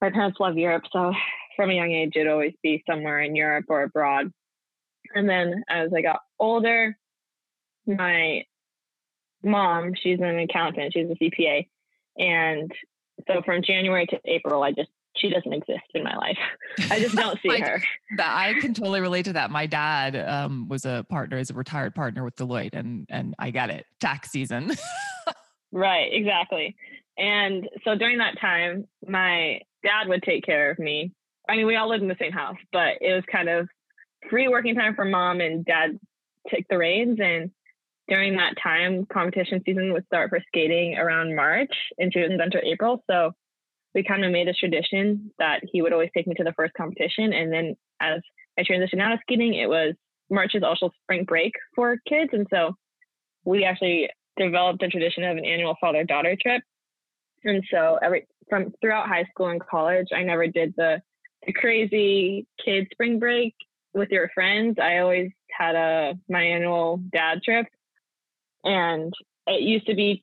my 0.00 0.10
parents 0.10 0.40
love 0.40 0.56
Europe. 0.56 0.84
So 0.92 1.12
from 1.54 1.70
a 1.70 1.74
young 1.74 1.92
age, 1.92 2.12
it'd 2.16 2.28
always 2.28 2.54
be 2.62 2.82
somewhere 2.88 3.20
in 3.20 3.36
Europe 3.36 3.66
or 3.68 3.82
abroad. 3.82 4.32
And 5.14 5.28
then 5.28 5.62
as 5.68 5.90
I 5.96 6.02
got 6.02 6.20
older, 6.38 6.96
my 7.86 8.42
mom, 9.44 9.92
she's 9.94 10.18
an 10.20 10.38
accountant, 10.38 10.92
she's 10.92 11.08
a 11.08 11.14
CPA. 11.14 11.68
And 12.18 12.72
so 13.28 13.42
from 13.44 13.62
January 13.62 14.06
to 14.06 14.20
April, 14.24 14.62
I 14.62 14.72
just 14.72 14.90
she 15.18 15.30
doesn't 15.30 15.52
exist 15.52 15.84
in 15.94 16.02
my 16.02 16.14
life. 16.16 16.38
I 16.90 17.00
just 17.00 17.16
don't 17.16 17.40
see 17.40 17.58
her. 17.58 17.82
That, 18.16 18.36
I 18.36 18.58
can 18.60 18.74
totally 18.74 19.00
relate 19.00 19.24
to 19.26 19.32
that. 19.34 19.50
My 19.50 19.66
dad 19.66 20.16
um, 20.16 20.68
was 20.68 20.84
a 20.84 21.04
partner, 21.08 21.38
is 21.38 21.50
a 21.50 21.54
retired 21.54 21.94
partner 21.94 22.24
with 22.24 22.36
Deloitte, 22.36 22.74
and 22.74 23.06
and 23.08 23.34
I 23.38 23.50
get 23.50 23.70
it. 23.70 23.86
Tax 24.00 24.30
season. 24.30 24.72
right, 25.72 26.08
exactly. 26.12 26.76
And 27.18 27.68
so 27.84 27.94
during 27.94 28.18
that 28.18 28.38
time, 28.40 28.86
my 29.06 29.60
dad 29.82 30.08
would 30.08 30.22
take 30.22 30.44
care 30.44 30.70
of 30.70 30.78
me. 30.78 31.12
I 31.48 31.56
mean, 31.56 31.66
we 31.66 31.76
all 31.76 31.88
lived 31.88 32.02
in 32.02 32.08
the 32.08 32.16
same 32.20 32.32
house, 32.32 32.56
but 32.72 32.94
it 33.00 33.14
was 33.14 33.24
kind 33.30 33.48
of 33.48 33.68
free 34.28 34.48
working 34.48 34.74
time 34.74 34.94
for 34.94 35.04
mom, 35.04 35.40
and 35.40 35.64
dad 35.64 35.98
took 36.48 36.60
the 36.68 36.76
reins. 36.76 37.18
And 37.22 37.50
during 38.08 38.36
that 38.36 38.54
time, 38.62 39.06
competition 39.06 39.62
season 39.64 39.92
would 39.92 40.06
start 40.06 40.30
for 40.30 40.40
skating 40.46 40.96
around 40.98 41.34
March, 41.34 41.72
and 41.98 42.12
she 42.12 42.20
was 42.20 42.30
enter 42.30 42.60
April. 42.62 43.02
So 43.08 43.32
we 43.96 44.04
kind 44.04 44.26
of 44.26 44.30
made 44.30 44.46
a 44.46 44.52
tradition 44.52 45.32
that 45.38 45.62
he 45.72 45.80
would 45.80 45.94
always 45.94 46.10
take 46.14 46.26
me 46.26 46.34
to 46.34 46.44
the 46.44 46.52
first 46.52 46.74
competition. 46.74 47.32
And 47.32 47.50
then 47.50 47.74
as 47.98 48.20
I 48.58 48.62
transitioned 48.62 49.00
out 49.00 49.12
of 49.12 49.20
skating, 49.22 49.54
it 49.54 49.70
was 49.70 49.94
March 50.30 50.54
is 50.54 50.62
also 50.62 50.90
spring 51.02 51.24
break 51.24 51.54
for 51.74 51.96
kids. 52.06 52.28
And 52.34 52.46
so 52.52 52.74
we 53.46 53.64
actually 53.64 54.10
developed 54.36 54.82
a 54.82 54.88
tradition 54.88 55.24
of 55.24 55.38
an 55.38 55.46
annual 55.46 55.76
father 55.80 56.04
daughter 56.04 56.36
trip. 56.40 56.62
And 57.42 57.64
so 57.70 57.98
every 58.02 58.26
from 58.50 58.74
throughout 58.82 59.08
high 59.08 59.24
school 59.30 59.48
and 59.48 59.64
college, 59.64 60.08
I 60.14 60.22
never 60.22 60.46
did 60.46 60.74
the, 60.76 61.00
the 61.46 61.54
crazy 61.54 62.46
kid 62.62 62.88
spring 62.92 63.18
break 63.18 63.54
with 63.94 64.10
your 64.10 64.28
friends. 64.34 64.76
I 64.78 64.98
always 64.98 65.30
had 65.50 65.74
a 65.74 66.18
my 66.28 66.42
annual 66.42 67.00
dad 67.14 67.40
trip. 67.42 67.66
And 68.62 69.14
it 69.46 69.62
used 69.62 69.86
to 69.86 69.94
be 69.94 70.22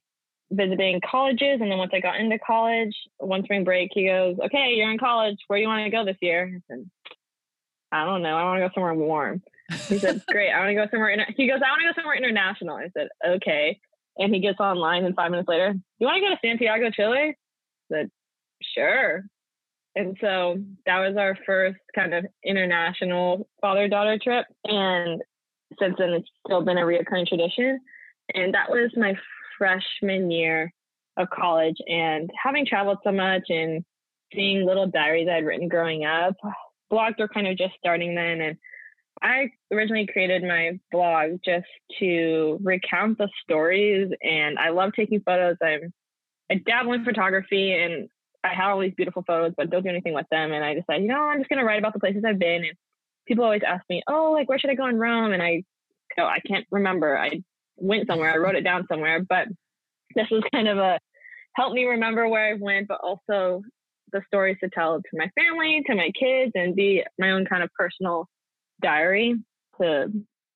visiting 0.53 1.01
colleges. 1.09 1.59
And 1.61 1.71
then 1.71 1.77
once 1.77 1.91
I 1.93 1.99
got 1.99 2.19
into 2.19 2.37
college, 2.39 2.95
one 3.17 3.43
spring 3.43 3.63
break, 3.63 3.91
he 3.93 4.05
goes, 4.05 4.37
Okay, 4.45 4.73
you're 4.75 4.91
in 4.91 4.97
college. 4.97 5.37
Where 5.47 5.57
do 5.57 5.61
you 5.61 5.67
want 5.67 5.83
to 5.83 5.89
go 5.89 6.05
this 6.05 6.17
year? 6.21 6.51
I 6.55 6.61
said, 6.73 6.89
I 7.91 8.05
don't 8.05 8.21
know. 8.21 8.35
I 8.35 8.43
want 8.43 8.61
to 8.61 8.67
go 8.67 8.73
somewhere 8.73 8.93
warm. 8.93 9.41
He 9.87 9.99
said, 9.99 10.23
Great. 10.29 10.51
I 10.51 10.59
want 10.59 10.69
to 10.69 10.75
go 10.75 10.87
somewhere. 10.91 11.09
Inter-. 11.09 11.33
He 11.35 11.47
goes, 11.47 11.59
I 11.65 11.69
want 11.69 11.81
to 11.81 11.87
go 11.87 12.01
somewhere 12.01 12.15
international. 12.15 12.75
I 12.75 12.89
said, 12.95 13.09
Okay. 13.25 13.79
And 14.17 14.33
he 14.33 14.41
gets 14.41 14.59
online, 14.59 15.05
and 15.05 15.15
five 15.15 15.31
minutes 15.31 15.49
later, 15.49 15.73
You 15.97 16.07
want 16.07 16.17
to 16.17 16.21
go 16.21 16.29
to 16.29 16.39
Santiago, 16.43 16.91
Chile? 16.91 17.35
I 17.35 17.35
said, 17.91 18.11
Sure. 18.75 19.23
And 19.95 20.17
so 20.21 20.57
that 20.85 20.99
was 20.99 21.17
our 21.17 21.37
first 21.45 21.77
kind 21.93 22.13
of 22.13 22.25
international 22.43 23.47
father 23.61 23.87
daughter 23.87 24.17
trip. 24.17 24.45
And 24.65 25.21
since 25.79 25.95
then, 25.99 26.09
it's 26.09 26.27
still 26.45 26.63
been 26.63 26.79
a 26.79 26.81
reoccurring 26.81 27.27
tradition. 27.27 27.79
And 28.33 28.53
that 28.53 28.69
was 28.69 28.91
my 28.95 29.13
freshman 29.63 30.29
year 30.29 30.73
of 31.15 31.29
college 31.29 31.77
and 31.87 32.29
having 32.41 32.65
traveled 32.65 32.97
so 33.03 33.11
much 33.11 33.43
and 33.49 33.83
seeing 34.33 34.65
little 34.65 34.87
diaries 34.87 35.29
I'd 35.29 35.45
written 35.45 35.69
growing 35.69 36.03
up, 36.03 36.35
blogs 36.91 37.17
were 37.17 37.29
kind 37.29 37.47
of 37.47 37.57
just 37.57 37.73
starting 37.77 38.13
then. 38.13 38.41
And 38.41 38.57
I 39.21 39.51
originally 39.71 40.07
created 40.11 40.43
my 40.43 40.79
blog 40.91 41.39
just 41.45 41.67
to 41.99 42.59
recount 42.61 43.19
the 43.19 43.29
stories. 43.43 44.11
And 44.21 44.59
I 44.59 44.69
love 44.69 44.91
taking 44.95 45.21
photos. 45.21 45.55
I'm 45.63 45.93
I 46.51 46.55
dabble 46.55 46.93
in 46.93 47.05
photography 47.05 47.71
and 47.73 48.09
I 48.43 48.49
have 48.49 48.71
all 48.71 48.81
these 48.81 48.93
beautiful 48.95 49.23
photos, 49.25 49.53
but 49.55 49.69
don't 49.69 49.83
do 49.83 49.89
anything 49.89 50.13
with 50.13 50.27
them. 50.29 50.51
And 50.51 50.63
I 50.63 50.73
decided, 50.73 51.03
you 51.03 51.07
know, 51.07 51.21
I'm 51.21 51.39
just 51.39 51.49
going 51.49 51.59
to 51.59 51.65
write 51.65 51.79
about 51.79 51.93
the 51.93 52.01
places 52.01 52.23
I've 52.27 52.37
been. 52.37 52.65
And 52.65 52.73
people 53.25 53.45
always 53.45 53.61
ask 53.65 53.85
me, 53.89 54.03
oh, 54.09 54.33
like, 54.33 54.49
where 54.49 54.59
should 54.59 54.71
I 54.71 54.75
go 54.75 54.87
in 54.87 54.99
Rome? 54.99 55.31
And 55.31 55.41
I 55.41 55.63
go, 56.17 56.25
I 56.25 56.39
can't 56.45 56.65
remember. 56.69 57.17
I 57.17 57.41
went 57.77 58.07
somewhere. 58.07 58.33
I 58.33 58.37
wrote 58.37 58.55
it 58.55 58.63
down 58.63 58.85
somewhere, 58.89 59.21
but 59.21 59.47
this 60.15 60.27
was 60.31 60.43
kind 60.53 60.67
of 60.67 60.77
a 60.77 60.99
help 61.55 61.73
me 61.73 61.85
remember 61.85 62.27
where 62.27 62.53
I 62.53 62.53
went, 62.53 62.87
but 62.87 62.99
also 63.01 63.61
the 64.11 64.21
stories 64.27 64.57
to 64.63 64.69
tell 64.69 64.97
to 64.97 65.17
my 65.17 65.29
family, 65.35 65.83
to 65.87 65.95
my 65.95 66.11
kids, 66.17 66.51
and 66.55 66.75
be 66.75 67.03
my 67.19 67.31
own 67.31 67.45
kind 67.45 67.63
of 67.63 67.69
personal 67.77 68.27
diary 68.81 69.35
to 69.81 70.11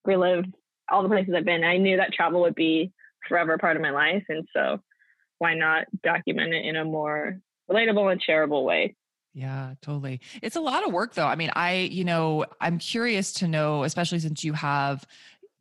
relive 0.06 0.46
all 0.90 1.04
the 1.04 1.10
places 1.10 1.34
I've 1.36 1.46
been. 1.46 1.64
I 1.64 1.78
knew 1.78 1.98
that 1.98 2.14
travel 2.14 2.42
would 2.42 2.56
be 2.56 2.92
forever 3.28 3.58
part 3.58 3.76
of 3.76 3.82
my 3.82 3.92
life. 3.92 4.24
And 4.30 4.48
so 4.56 4.80
why 5.40 5.54
not 5.54 5.86
document 6.04 6.54
it 6.54 6.66
in 6.66 6.76
a 6.76 6.86
more 6.86 7.40
relatable 7.70 8.12
and 8.12 8.22
shareable 8.22 8.64
way? 8.64 8.96
Yeah, 9.34 9.76
totally. 9.82 10.22
It's 10.42 10.56
a 10.56 10.62
lot 10.62 10.86
of 10.86 10.92
work 10.92 11.14
though. 11.14 11.28
I 11.28 11.36
mean, 11.36 11.52
I, 11.56 11.74
you 11.92 12.04
know, 12.04 12.46
I'm 12.60 12.80
curious 12.80 13.34
to 13.34 13.48
know, 13.48 13.84
especially 13.84 14.20
since 14.20 14.44
you 14.44 14.54
have 14.54 15.06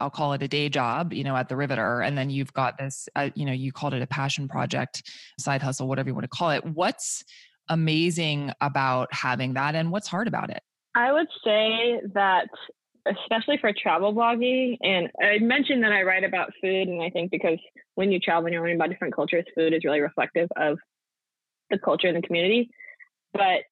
I'll 0.00 0.10
call 0.10 0.32
it 0.34 0.42
a 0.42 0.48
day 0.48 0.68
job, 0.68 1.12
you 1.12 1.24
know, 1.24 1.36
at 1.36 1.48
the 1.48 1.56
Riveter, 1.56 2.00
and 2.00 2.16
then 2.16 2.30
you've 2.30 2.52
got 2.52 2.78
this, 2.78 3.08
uh, 3.16 3.30
you 3.34 3.46
know, 3.46 3.52
you 3.52 3.72
called 3.72 3.94
it 3.94 4.02
a 4.02 4.06
passion 4.06 4.48
project, 4.48 5.10
side 5.38 5.62
hustle, 5.62 5.88
whatever 5.88 6.08
you 6.08 6.14
want 6.14 6.24
to 6.24 6.28
call 6.28 6.50
it. 6.50 6.64
What's 6.64 7.24
amazing 7.68 8.52
about 8.60 9.12
having 9.12 9.54
that, 9.54 9.74
and 9.74 9.90
what's 9.90 10.06
hard 10.06 10.28
about 10.28 10.50
it? 10.50 10.62
I 10.94 11.12
would 11.12 11.28
say 11.44 12.00
that, 12.14 12.48
especially 13.06 13.58
for 13.58 13.72
travel 13.72 14.14
blogging, 14.14 14.76
and 14.82 15.08
I 15.22 15.38
mentioned 15.38 15.82
that 15.84 15.92
I 15.92 16.02
write 16.02 16.24
about 16.24 16.52
food, 16.60 16.88
and 16.88 17.02
I 17.02 17.10
think 17.10 17.30
because 17.30 17.58
when 17.94 18.12
you 18.12 18.20
travel 18.20 18.46
and 18.46 18.52
you're 18.52 18.62
learning 18.62 18.76
about 18.76 18.90
different 18.90 19.14
cultures, 19.14 19.44
food 19.54 19.72
is 19.72 19.84
really 19.84 20.00
reflective 20.00 20.48
of 20.56 20.78
the 21.70 21.78
culture 21.78 22.08
and 22.08 22.16
the 22.16 22.26
community. 22.26 22.70
But 23.32 23.62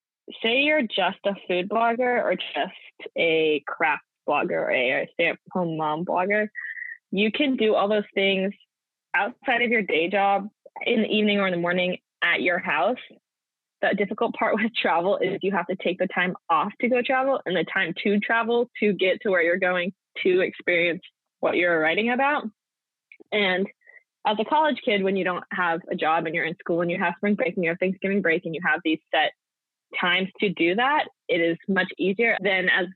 say 0.42 0.62
you're 0.62 0.82
just 0.82 1.18
a 1.26 1.34
food 1.46 1.68
blogger 1.68 2.22
or 2.22 2.34
just 2.34 3.12
a 3.16 3.62
craft 3.66 4.04
blogger 4.28 4.52
or 4.52 4.70
a 4.70 5.08
stay 5.14 5.28
at 5.28 5.38
home 5.52 5.76
mom 5.76 6.04
blogger, 6.04 6.48
you 7.10 7.30
can 7.30 7.56
do 7.56 7.74
all 7.74 7.88
those 7.88 8.04
things 8.14 8.52
outside 9.14 9.62
of 9.62 9.70
your 9.70 9.82
day 9.82 10.08
job 10.08 10.48
in 10.84 11.02
the 11.02 11.08
evening 11.08 11.38
or 11.38 11.46
in 11.46 11.52
the 11.52 11.60
morning 11.60 11.98
at 12.22 12.42
your 12.42 12.58
house. 12.58 12.98
The 13.82 13.94
difficult 13.96 14.34
part 14.34 14.54
with 14.60 14.74
travel 14.74 15.18
is 15.18 15.38
you 15.42 15.52
have 15.52 15.66
to 15.66 15.76
take 15.76 15.98
the 15.98 16.08
time 16.08 16.34
off 16.50 16.72
to 16.80 16.88
go 16.88 17.02
travel 17.02 17.40
and 17.46 17.56
the 17.56 17.64
time 17.64 17.94
to 18.02 18.18
travel 18.20 18.70
to 18.80 18.92
get 18.92 19.20
to 19.22 19.30
where 19.30 19.42
you're 19.42 19.58
going 19.58 19.92
to 20.22 20.40
experience 20.40 21.02
what 21.40 21.56
you're 21.56 21.80
writing 21.80 22.10
about. 22.10 22.44
And 23.32 23.66
as 24.26 24.36
a 24.40 24.44
college 24.44 24.80
kid, 24.84 25.02
when 25.02 25.16
you 25.16 25.24
don't 25.24 25.44
have 25.52 25.80
a 25.90 25.94
job 25.94 26.26
and 26.26 26.34
you're 26.34 26.46
in 26.46 26.56
school 26.58 26.80
and 26.80 26.90
you 26.90 26.98
have 26.98 27.14
spring 27.16 27.34
break 27.34 27.56
and 27.56 27.64
you 27.64 27.70
have 27.70 27.78
Thanksgiving 27.78 28.22
break 28.22 28.46
and 28.46 28.54
you 28.54 28.60
have 28.64 28.80
these 28.84 29.00
set 29.14 29.32
times 30.00 30.28
to 30.40 30.48
do 30.48 30.74
that, 30.76 31.04
it 31.28 31.40
is 31.40 31.58
much 31.68 31.92
easier 31.98 32.36
than 32.40 32.68
as 32.68 32.86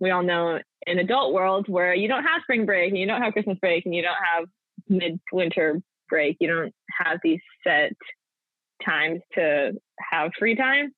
we 0.00 0.10
all 0.10 0.22
know 0.22 0.58
in 0.86 0.98
adult 0.98 1.32
world 1.32 1.68
where 1.68 1.94
you 1.94 2.08
don't 2.08 2.24
have 2.24 2.42
spring 2.42 2.66
break 2.66 2.90
and 2.90 2.98
you 2.98 3.06
don't 3.06 3.22
have 3.22 3.32
Christmas 3.32 3.58
break 3.58 3.84
and 3.86 3.94
you 3.94 4.02
don't 4.02 4.16
have 4.34 4.48
midwinter 4.88 5.80
break. 6.08 6.36
You 6.40 6.48
don't 6.48 6.74
have 6.98 7.18
these 7.22 7.40
set 7.66 7.92
times 8.84 9.20
to 9.34 9.72
have 9.98 10.30
free 10.38 10.56
time. 10.56 10.92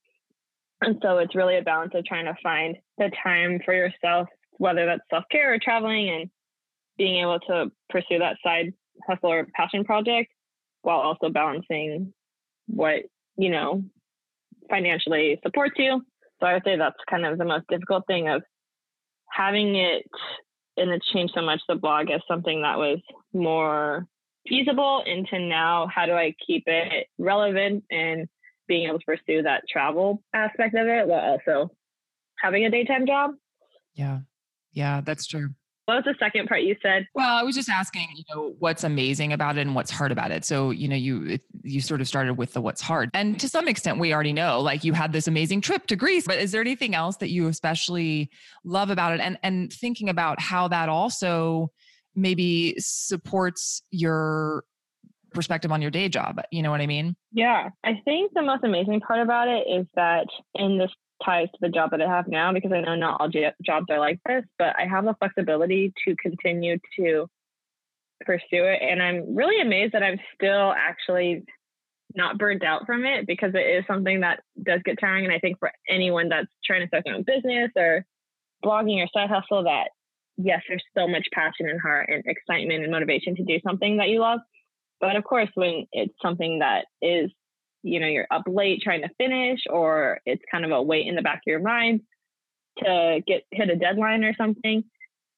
And 0.82 0.98
so 1.02 1.18
it's 1.18 1.34
really 1.34 1.56
a 1.56 1.62
balance 1.62 1.92
of 1.94 2.04
trying 2.04 2.26
to 2.26 2.36
find 2.42 2.76
the 2.98 3.10
time 3.22 3.60
for 3.64 3.74
yourself, 3.74 4.28
whether 4.52 4.86
that's 4.86 5.02
self 5.10 5.24
care 5.30 5.54
or 5.54 5.58
traveling, 5.58 6.10
and 6.10 6.30
being 6.98 7.22
able 7.22 7.40
to 7.40 7.70
pursue 7.88 8.18
that 8.18 8.36
side 8.44 8.72
hustle 9.06 9.30
or 9.30 9.46
passion 9.54 9.84
project 9.84 10.30
while 10.82 10.98
also 10.98 11.28
balancing 11.28 12.12
what, 12.66 13.02
you 13.36 13.50
know, 13.50 13.82
financially 14.68 15.38
supports 15.42 15.74
you. 15.78 16.02
So 16.40 16.46
I 16.46 16.54
would 16.54 16.64
say 16.64 16.76
that's 16.76 16.96
kind 17.08 17.24
of 17.24 17.38
the 17.38 17.44
most 17.44 17.64
difficult 17.68 18.06
thing 18.06 18.28
of 18.28 18.42
having 19.36 19.76
it 19.76 20.08
and 20.76 20.90
it's 20.90 21.10
changed 21.12 21.34
so 21.34 21.42
much 21.42 21.60
the 21.68 21.74
blog 21.74 22.10
as 22.10 22.20
something 22.28 22.62
that 22.62 22.78
was 22.78 22.98
more 23.32 24.06
feasible 24.48 25.02
into 25.06 25.38
now 25.38 25.88
how 25.92 26.06
do 26.06 26.12
I 26.12 26.34
keep 26.46 26.64
it 26.66 27.06
relevant 27.18 27.84
and 27.90 28.28
being 28.68 28.88
able 28.88 28.98
to 28.98 29.04
pursue 29.04 29.42
that 29.42 29.62
travel 29.70 30.22
aspect 30.34 30.74
of 30.74 30.86
it 30.86 31.06
while 31.06 31.20
also 31.20 31.70
having 32.40 32.64
a 32.64 32.70
daytime 32.70 33.06
job. 33.06 33.32
Yeah. 33.94 34.20
Yeah, 34.72 35.00
that's 35.00 35.26
true. 35.26 35.50
What 35.86 35.94
was 35.94 36.04
the 36.04 36.16
second 36.18 36.48
part 36.48 36.62
you 36.62 36.74
said? 36.82 37.06
Well, 37.14 37.36
I 37.36 37.44
was 37.44 37.54
just 37.54 37.68
asking, 37.68 38.08
you 38.16 38.24
know, 38.28 38.56
what's 38.58 38.82
amazing 38.82 39.32
about 39.32 39.56
it 39.56 39.60
and 39.60 39.74
what's 39.76 39.90
hard 39.90 40.10
about 40.10 40.32
it. 40.32 40.44
So, 40.44 40.70
you 40.70 40.88
know, 40.88 40.96
you 40.96 41.38
you 41.62 41.80
sort 41.80 42.00
of 42.00 42.08
started 42.08 42.34
with 42.34 42.54
the 42.54 42.60
what's 42.60 42.80
hard. 42.80 43.08
And 43.14 43.38
to 43.38 43.48
some 43.48 43.68
extent 43.68 44.00
we 44.00 44.12
already 44.12 44.32
know, 44.32 44.60
like 44.60 44.82
you 44.82 44.94
had 44.94 45.12
this 45.12 45.28
amazing 45.28 45.60
trip 45.60 45.86
to 45.86 45.96
Greece, 45.96 46.26
but 46.26 46.38
is 46.38 46.50
there 46.50 46.60
anything 46.60 46.96
else 46.96 47.18
that 47.18 47.30
you 47.30 47.46
especially 47.46 48.30
love 48.64 48.90
about 48.90 49.14
it 49.14 49.20
and 49.20 49.38
and 49.44 49.72
thinking 49.72 50.08
about 50.08 50.40
how 50.40 50.66
that 50.68 50.88
also 50.88 51.70
maybe 52.16 52.74
supports 52.78 53.80
your 53.92 54.64
perspective 55.36 55.70
on 55.70 55.80
your 55.80 55.90
day 55.90 56.08
job. 56.08 56.40
You 56.50 56.62
know 56.62 56.70
what 56.70 56.80
I 56.80 56.86
mean? 56.86 57.14
Yeah. 57.32 57.70
I 57.84 58.00
think 58.04 58.32
the 58.34 58.42
most 58.42 58.64
amazing 58.64 59.00
part 59.00 59.20
about 59.20 59.48
it 59.48 59.66
is 59.68 59.86
that 59.94 60.26
in 60.54 60.78
this 60.78 60.90
ties 61.24 61.48
to 61.52 61.58
the 61.60 61.68
job 61.68 61.90
that 61.92 62.02
I 62.02 62.08
have 62.08 62.28
now 62.28 62.52
because 62.52 62.72
I 62.72 62.80
know 62.80 62.94
not 62.94 63.20
all 63.20 63.28
jobs 63.28 63.86
are 63.88 64.00
like 64.00 64.20
this, 64.26 64.44
but 64.58 64.74
I 64.78 64.86
have 64.86 65.04
the 65.04 65.14
flexibility 65.18 65.92
to 66.06 66.16
continue 66.16 66.78
to 66.98 67.26
pursue 68.24 68.64
it. 68.64 68.80
And 68.82 69.02
I'm 69.02 69.34
really 69.34 69.60
amazed 69.60 69.92
that 69.92 70.02
I'm 70.02 70.18
still 70.34 70.74
actually 70.76 71.44
not 72.14 72.38
burned 72.38 72.64
out 72.64 72.86
from 72.86 73.04
it 73.04 73.26
because 73.26 73.52
it 73.54 73.58
is 73.58 73.84
something 73.86 74.20
that 74.20 74.40
does 74.62 74.80
get 74.84 74.98
tiring. 74.98 75.24
And 75.24 75.34
I 75.34 75.38
think 75.38 75.58
for 75.58 75.70
anyone 75.88 76.28
that's 76.28 76.48
trying 76.64 76.82
to 76.82 76.88
start 76.88 77.04
their 77.04 77.14
own 77.14 77.24
business 77.24 77.70
or 77.76 78.04
blogging 78.64 79.04
or 79.04 79.08
side 79.12 79.30
hustle, 79.30 79.64
that 79.64 79.88
yes, 80.36 80.62
there's 80.68 80.82
so 80.96 81.08
much 81.08 81.26
passion 81.32 81.68
and 81.68 81.80
heart 81.80 82.08
and 82.10 82.22
excitement 82.26 82.82
and 82.82 82.92
motivation 82.92 83.34
to 83.36 83.44
do 83.44 83.58
something 83.66 83.96
that 83.98 84.08
you 84.08 84.20
love. 84.20 84.40
But 85.00 85.16
of 85.16 85.24
course, 85.24 85.50
when 85.54 85.86
it's 85.92 86.14
something 86.22 86.60
that 86.60 86.86
is 87.02 87.30
you 87.82 88.00
know 88.00 88.06
you're 88.06 88.26
up 88.30 88.42
late 88.46 88.80
trying 88.82 89.02
to 89.02 89.10
finish 89.16 89.60
or 89.70 90.20
it's 90.26 90.42
kind 90.50 90.64
of 90.64 90.72
a 90.72 90.82
weight 90.82 91.06
in 91.06 91.14
the 91.14 91.22
back 91.22 91.36
of 91.36 91.42
your 91.46 91.60
mind 91.60 92.00
to 92.78 93.20
get 93.26 93.44
hit 93.52 93.70
a 93.70 93.76
deadline 93.76 94.24
or 94.24 94.34
something 94.34 94.82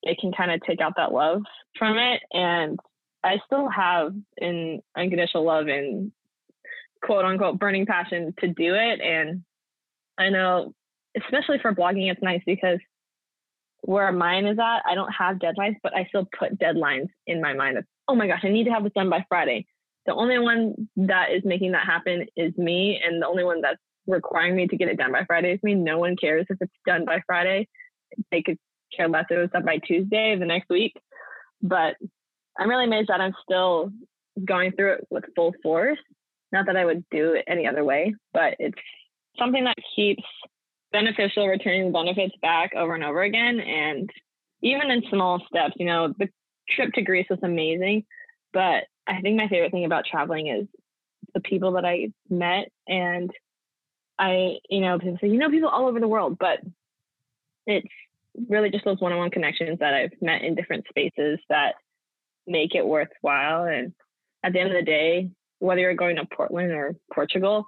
it 0.02 0.18
can 0.18 0.32
kind 0.32 0.50
of 0.50 0.60
take 0.62 0.80
out 0.80 0.94
that 0.96 1.12
love 1.12 1.42
from 1.78 1.98
it. 1.98 2.22
And 2.32 2.78
i 3.24 3.38
still 3.46 3.68
have 3.68 4.14
an 4.40 4.80
unconditional 4.96 5.44
love 5.44 5.66
and 5.66 6.12
quote 7.02 7.24
unquote 7.24 7.58
burning 7.58 7.86
passion 7.86 8.34
to 8.38 8.48
do 8.48 8.74
it. 8.74 9.00
And 9.00 9.42
i 10.18 10.28
know 10.28 10.74
especially 11.16 11.58
for 11.60 11.74
blogging 11.74 12.10
it's 12.10 12.22
nice 12.22 12.42
because 12.46 12.78
where 13.82 14.10
mine 14.12 14.46
is 14.46 14.58
at 14.58 14.82
i 14.86 14.94
don't 14.94 15.12
have 15.12 15.36
deadlines 15.36 15.76
but 15.82 15.94
i 15.94 16.04
still 16.06 16.26
put 16.38 16.58
deadlines 16.58 17.08
in 17.26 17.40
my 17.40 17.54
mind 17.54 17.78
of 17.78 17.84
oh 18.08 18.14
my 18.14 18.26
gosh 18.26 18.40
i 18.44 18.48
need 18.48 18.64
to 18.64 18.70
have 18.70 18.82
this 18.82 18.92
done 18.94 19.10
by 19.10 19.24
friday 19.28 19.64
the 20.08 20.14
only 20.14 20.38
one 20.38 20.88
that 20.96 21.32
is 21.32 21.42
making 21.44 21.72
that 21.72 21.84
happen 21.84 22.24
is 22.34 22.56
me, 22.56 22.98
and 23.04 23.20
the 23.20 23.26
only 23.26 23.44
one 23.44 23.60
that's 23.60 23.76
requiring 24.06 24.56
me 24.56 24.66
to 24.66 24.76
get 24.76 24.88
it 24.88 24.96
done 24.96 25.12
by 25.12 25.24
Friday 25.26 25.52
is 25.52 25.62
me. 25.62 25.74
No 25.74 25.98
one 25.98 26.16
cares 26.16 26.46
if 26.48 26.56
it's 26.62 26.72
done 26.86 27.04
by 27.04 27.20
Friday. 27.26 27.68
They 28.30 28.40
could 28.40 28.56
care 28.96 29.06
less 29.06 29.26
if 29.28 29.36
it 29.36 29.40
was 29.40 29.50
done 29.50 29.66
by 29.66 29.76
Tuesday 29.86 30.34
the 30.34 30.46
next 30.46 30.70
week. 30.70 30.94
But 31.60 31.96
I'm 32.58 32.70
really 32.70 32.86
amazed 32.86 33.10
that 33.10 33.20
I'm 33.20 33.34
still 33.42 33.90
going 34.42 34.72
through 34.72 34.94
it 34.94 35.06
with 35.10 35.24
full 35.36 35.52
force. 35.62 35.98
Not 36.52 36.64
that 36.66 36.76
I 36.76 36.86
would 36.86 37.04
do 37.10 37.34
it 37.34 37.44
any 37.46 37.66
other 37.66 37.84
way, 37.84 38.14
but 38.32 38.54
it's 38.58 38.78
something 39.38 39.64
that 39.64 39.76
keeps 39.94 40.24
beneficial 40.92 41.46
returning 41.46 41.92
benefits 41.92 42.34
back 42.40 42.74
over 42.74 42.94
and 42.94 43.04
over 43.04 43.22
again. 43.22 43.60
And 43.60 44.10
even 44.62 44.90
in 44.90 45.02
small 45.10 45.42
steps, 45.48 45.74
you 45.76 45.86
know, 45.86 46.14
the 46.18 46.28
trip 46.68 46.92
to 46.94 47.02
Greece 47.02 47.26
was 47.30 47.38
amazing, 47.42 48.04
but 48.52 48.84
I 49.06 49.20
think 49.20 49.36
my 49.36 49.48
favorite 49.48 49.72
thing 49.72 49.84
about 49.84 50.04
traveling 50.04 50.48
is 50.48 50.66
the 51.34 51.40
people 51.40 51.72
that 51.72 51.84
I 51.84 52.08
met. 52.28 52.68
And 52.86 53.30
I, 54.18 54.56
you 54.68 54.80
know, 54.80 54.98
people 54.98 55.18
say, 55.20 55.28
you 55.28 55.38
know, 55.38 55.50
people 55.50 55.68
all 55.68 55.88
over 55.88 56.00
the 56.00 56.08
world, 56.08 56.36
but 56.38 56.58
it's 57.66 57.86
really 58.48 58.70
just 58.70 58.84
those 58.84 59.00
one 59.00 59.12
on 59.12 59.18
one 59.18 59.30
connections 59.30 59.78
that 59.80 59.94
I've 59.94 60.12
met 60.20 60.42
in 60.42 60.54
different 60.54 60.86
spaces 60.88 61.38
that 61.48 61.74
make 62.46 62.74
it 62.74 62.86
worthwhile. 62.86 63.64
And 63.64 63.92
at 64.42 64.52
the 64.52 64.60
end 64.60 64.70
of 64.70 64.76
the 64.76 64.84
day, 64.84 65.30
whether 65.58 65.80
you're 65.80 65.94
going 65.94 66.16
to 66.16 66.26
Portland 66.26 66.72
or 66.72 66.96
Portugal, 67.12 67.66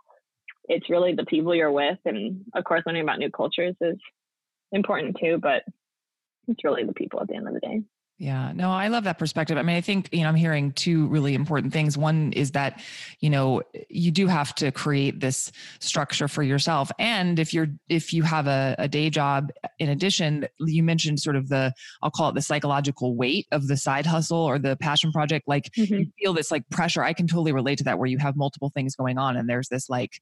it's 0.70 0.88
really 0.88 1.14
the 1.14 1.26
people 1.26 1.54
you're 1.54 1.72
with. 1.72 1.98
And 2.04 2.44
of 2.54 2.64
course, 2.64 2.82
learning 2.86 3.02
about 3.02 3.18
new 3.18 3.30
cultures 3.30 3.74
is 3.80 3.98
important 4.70 5.16
too, 5.20 5.38
but 5.42 5.64
it's 6.46 6.62
really 6.62 6.84
the 6.84 6.94
people 6.94 7.20
at 7.20 7.26
the 7.26 7.34
end 7.34 7.48
of 7.48 7.54
the 7.54 7.60
day. 7.60 7.82
Yeah, 8.22 8.52
no, 8.54 8.70
I 8.70 8.88
love 8.88 9.04
that 9.04 9.18
perspective. 9.18 9.56
I 9.56 9.62
mean, 9.62 9.76
I 9.76 9.80
think, 9.80 10.10
you 10.12 10.20
know, 10.20 10.28
I'm 10.28 10.34
hearing 10.34 10.72
two 10.72 11.06
really 11.06 11.34
important 11.34 11.72
things. 11.72 11.96
One 11.96 12.34
is 12.34 12.50
that, 12.50 12.82
you 13.20 13.30
know, 13.30 13.62
you 13.88 14.10
do 14.10 14.26
have 14.26 14.54
to 14.56 14.70
create 14.70 15.20
this 15.20 15.50
structure 15.78 16.28
for 16.28 16.42
yourself. 16.42 16.92
And 16.98 17.38
if 17.38 17.54
you're, 17.54 17.68
if 17.88 18.12
you 18.12 18.22
have 18.24 18.46
a, 18.46 18.74
a 18.78 18.88
day 18.88 19.08
job, 19.08 19.50
in 19.78 19.88
addition, 19.88 20.46
you 20.58 20.82
mentioned 20.82 21.18
sort 21.20 21.34
of 21.34 21.48
the, 21.48 21.72
I'll 22.02 22.10
call 22.10 22.28
it 22.28 22.34
the 22.34 22.42
psychological 22.42 23.16
weight 23.16 23.46
of 23.52 23.68
the 23.68 23.78
side 23.78 24.04
hustle 24.04 24.36
or 24.36 24.58
the 24.58 24.76
passion 24.76 25.12
project. 25.12 25.48
Like 25.48 25.70
mm-hmm. 25.72 25.94
you 25.94 26.12
feel 26.18 26.34
this 26.34 26.50
like 26.50 26.68
pressure. 26.68 27.02
I 27.02 27.14
can 27.14 27.26
totally 27.26 27.52
relate 27.52 27.78
to 27.78 27.84
that 27.84 27.98
where 27.98 28.06
you 28.06 28.18
have 28.18 28.36
multiple 28.36 28.68
things 28.68 28.94
going 28.94 29.16
on 29.16 29.38
and 29.38 29.48
there's 29.48 29.68
this 29.68 29.88
like, 29.88 30.20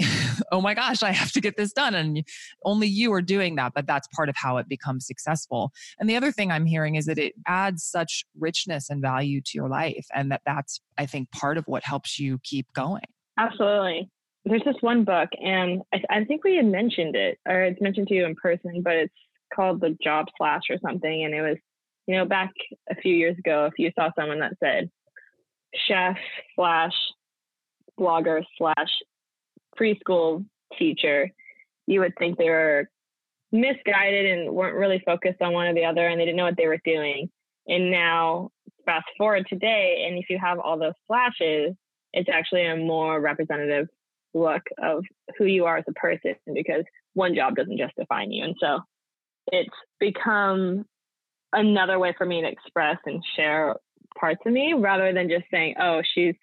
oh 0.52 0.60
my 0.60 0.74
gosh, 0.74 1.02
I 1.02 1.12
have 1.12 1.32
to 1.32 1.40
get 1.40 1.56
this 1.56 1.72
done. 1.72 1.94
And 1.94 2.24
only 2.64 2.86
you 2.86 3.12
are 3.12 3.22
doing 3.22 3.56
that, 3.56 3.72
but 3.74 3.86
that's 3.86 4.08
part 4.08 4.28
of 4.28 4.36
how 4.36 4.56
it 4.58 4.68
becomes 4.68 5.06
successful. 5.06 5.72
And 5.98 6.08
the 6.08 6.16
other 6.16 6.32
thing 6.32 6.50
I'm 6.50 6.66
hearing 6.66 6.94
is 6.94 7.06
that 7.06 7.18
it 7.18 7.34
adds 7.46 7.84
such 7.84 8.24
richness 8.38 8.90
and 8.90 9.00
value 9.00 9.40
to 9.40 9.50
your 9.54 9.68
life. 9.68 10.06
And 10.14 10.30
that 10.32 10.42
that's, 10.44 10.80
I 10.98 11.06
think, 11.06 11.30
part 11.32 11.58
of 11.58 11.64
what 11.66 11.84
helps 11.84 12.18
you 12.18 12.38
keep 12.42 12.72
going. 12.72 13.04
Absolutely. 13.38 14.10
there's 14.44 14.64
this 14.64 14.76
one 14.80 15.04
book, 15.04 15.30
and 15.42 15.82
I, 15.94 16.02
I 16.10 16.24
think 16.24 16.44
we 16.44 16.56
had 16.56 16.66
mentioned 16.66 17.16
it, 17.16 17.38
or 17.48 17.62
it's 17.62 17.80
mentioned 17.80 18.08
to 18.08 18.14
you 18.14 18.26
in 18.26 18.34
person, 18.34 18.82
but 18.82 18.96
it's 18.96 19.14
called 19.54 19.80
The 19.80 19.96
Job 20.02 20.26
Slash 20.36 20.62
or 20.70 20.76
something. 20.82 21.24
And 21.24 21.34
it 21.34 21.42
was, 21.42 21.56
you 22.06 22.16
know, 22.16 22.24
back 22.24 22.50
a 22.90 22.94
few 22.94 23.14
years 23.14 23.38
ago, 23.38 23.66
if 23.66 23.78
you 23.78 23.90
saw 23.98 24.10
someone 24.18 24.40
that 24.40 24.54
said 24.62 24.90
chef 25.86 26.16
slash 26.54 26.92
blogger 27.98 28.42
slash 28.58 28.90
preschool 29.78 30.44
teacher, 30.78 31.30
you 31.86 32.00
would 32.00 32.14
think 32.18 32.38
they 32.38 32.50
were 32.50 32.88
misguided 33.52 34.26
and 34.26 34.52
weren't 34.54 34.76
really 34.76 35.02
focused 35.04 35.42
on 35.42 35.52
one 35.52 35.66
or 35.66 35.74
the 35.74 35.84
other 35.84 36.06
and 36.06 36.20
they 36.20 36.24
didn't 36.24 36.36
know 36.36 36.44
what 36.44 36.56
they 36.56 36.68
were 36.68 36.80
doing. 36.84 37.28
And 37.66 37.90
now, 37.90 38.50
fast 38.84 39.06
forward 39.18 39.46
today, 39.48 40.04
and 40.06 40.18
if 40.18 40.30
you 40.30 40.38
have 40.38 40.58
all 40.58 40.78
those 40.78 40.94
flashes, 41.06 41.74
it's 42.12 42.28
actually 42.28 42.66
a 42.66 42.76
more 42.76 43.20
representative 43.20 43.88
look 44.34 44.62
of 44.82 45.04
who 45.36 45.44
you 45.44 45.64
are 45.64 45.78
as 45.78 45.84
a 45.88 45.92
person 45.92 46.34
because 46.54 46.84
one 47.14 47.34
job 47.34 47.56
doesn't 47.56 47.78
just 47.78 47.94
define 47.96 48.30
you. 48.30 48.44
And 48.44 48.56
so 48.60 48.80
it's 49.48 49.68
become 49.98 50.84
another 51.52 51.98
way 51.98 52.14
for 52.16 52.26
me 52.26 52.42
to 52.42 52.48
express 52.48 52.98
and 53.06 53.22
share 53.36 53.76
parts 54.18 54.40
of 54.46 54.52
me 54.52 54.74
rather 54.74 55.12
than 55.12 55.28
just 55.28 55.44
saying, 55.50 55.74
oh, 55.80 56.02
she's 56.14 56.34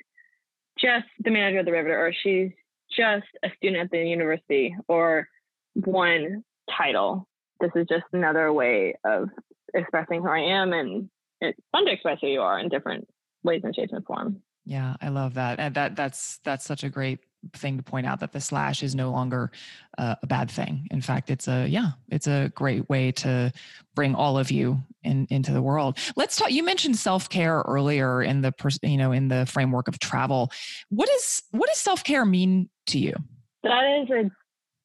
just 0.80 1.08
the 1.20 1.32
manager 1.32 1.60
of 1.60 1.66
the 1.66 1.72
Riveter 1.72 1.98
or 1.98 2.14
she's 2.24 2.52
just 2.96 3.27
a 3.44 3.50
student 3.58 3.84
at 3.84 3.91
the 3.91 4.03
university 4.03 4.75
or 4.88 5.27
one 5.74 6.44
title. 6.75 7.27
This 7.60 7.72
is 7.75 7.88
just 7.88 8.06
another 8.13 8.51
way 8.53 8.96
of 9.03 9.29
expressing 9.74 10.22
who 10.22 10.29
I 10.29 10.39
am 10.39 10.74
and 10.74 11.10
it's 11.41 11.60
fun 11.72 11.86
to 11.86 11.91
express 11.91 12.20
who 12.22 12.27
you 12.27 12.41
are 12.41 12.60
in 12.60 12.70
different 12.70 13.08
ways 13.44 13.62
and 13.63 13.75
shapes 13.75 13.94
and 13.94 14.06
forms. 14.06 14.38
Yeah, 14.65 14.96
I 15.01 15.10
love 15.10 15.36
that. 15.36 15.60
And 15.60 15.74
that 15.75 15.96
that's 15.96 16.39
that's 16.44 16.65
such 16.65 16.84
a 16.84 16.89
great 16.89 17.20
thing 17.53 17.77
to 17.77 17.84
point 17.84 18.06
out 18.06 18.20
that 18.20 18.34
the 18.34 18.41
slash 18.41 18.84
is 18.84 18.96
no 18.96 19.12
longer 19.12 19.51
uh, 19.98 20.15
a 20.22 20.27
bad 20.27 20.51
thing. 20.51 20.88
In 20.91 21.00
fact, 21.00 21.29
it's 21.29 21.48
a 21.48 21.67
yeah, 21.67 21.91
it's 22.10 22.27
a 22.27 22.51
great 22.53 22.89
way 22.89 23.13
to 23.13 23.53
bring 23.96 24.13
all 24.13 24.38
of 24.38 24.51
you 24.51 24.84
in, 25.03 25.25
into 25.29 25.53
the 25.53 25.62
world. 25.62 25.98
Let's 26.17 26.36
talk. 26.36 26.51
You 26.51 26.63
mentioned 26.63 26.98
self 26.98 27.29
care 27.29 27.63
earlier 27.65 28.22
in 28.22 28.41
the 28.41 28.53
you 28.82 28.98
know 28.98 29.13
in 29.13 29.29
the 29.29 29.46
framework 29.46 29.88
of 29.88 30.00
travel. 30.00 30.51
What 30.89 31.10
is 31.10 31.44
what 31.51 31.70
does 31.70 31.79
self 31.79 32.03
care 32.03 32.25
mean 32.25 32.70
to 32.88 33.00
you? 33.00 33.13
That 33.63 34.03
is 34.03 34.10
a 34.10 34.32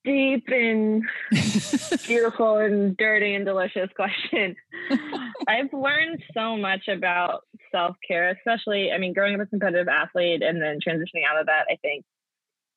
deep 0.04 0.44
and 0.48 1.02
beautiful 2.06 2.58
and 2.58 2.96
dirty 2.96 3.34
and 3.34 3.44
delicious 3.44 3.88
question. 3.94 4.56
I've 5.48 5.72
learned 5.72 6.22
so 6.34 6.56
much 6.56 6.88
about 6.88 7.42
self 7.70 7.96
care, 8.06 8.30
especially, 8.30 8.90
I 8.92 8.98
mean, 8.98 9.12
growing 9.12 9.34
up 9.34 9.40
as 9.40 9.46
a 9.46 9.50
competitive 9.50 9.88
athlete 9.88 10.42
and 10.42 10.60
then 10.60 10.78
transitioning 10.86 11.24
out 11.30 11.40
of 11.40 11.46
that, 11.46 11.66
I 11.70 11.76
think 11.82 12.04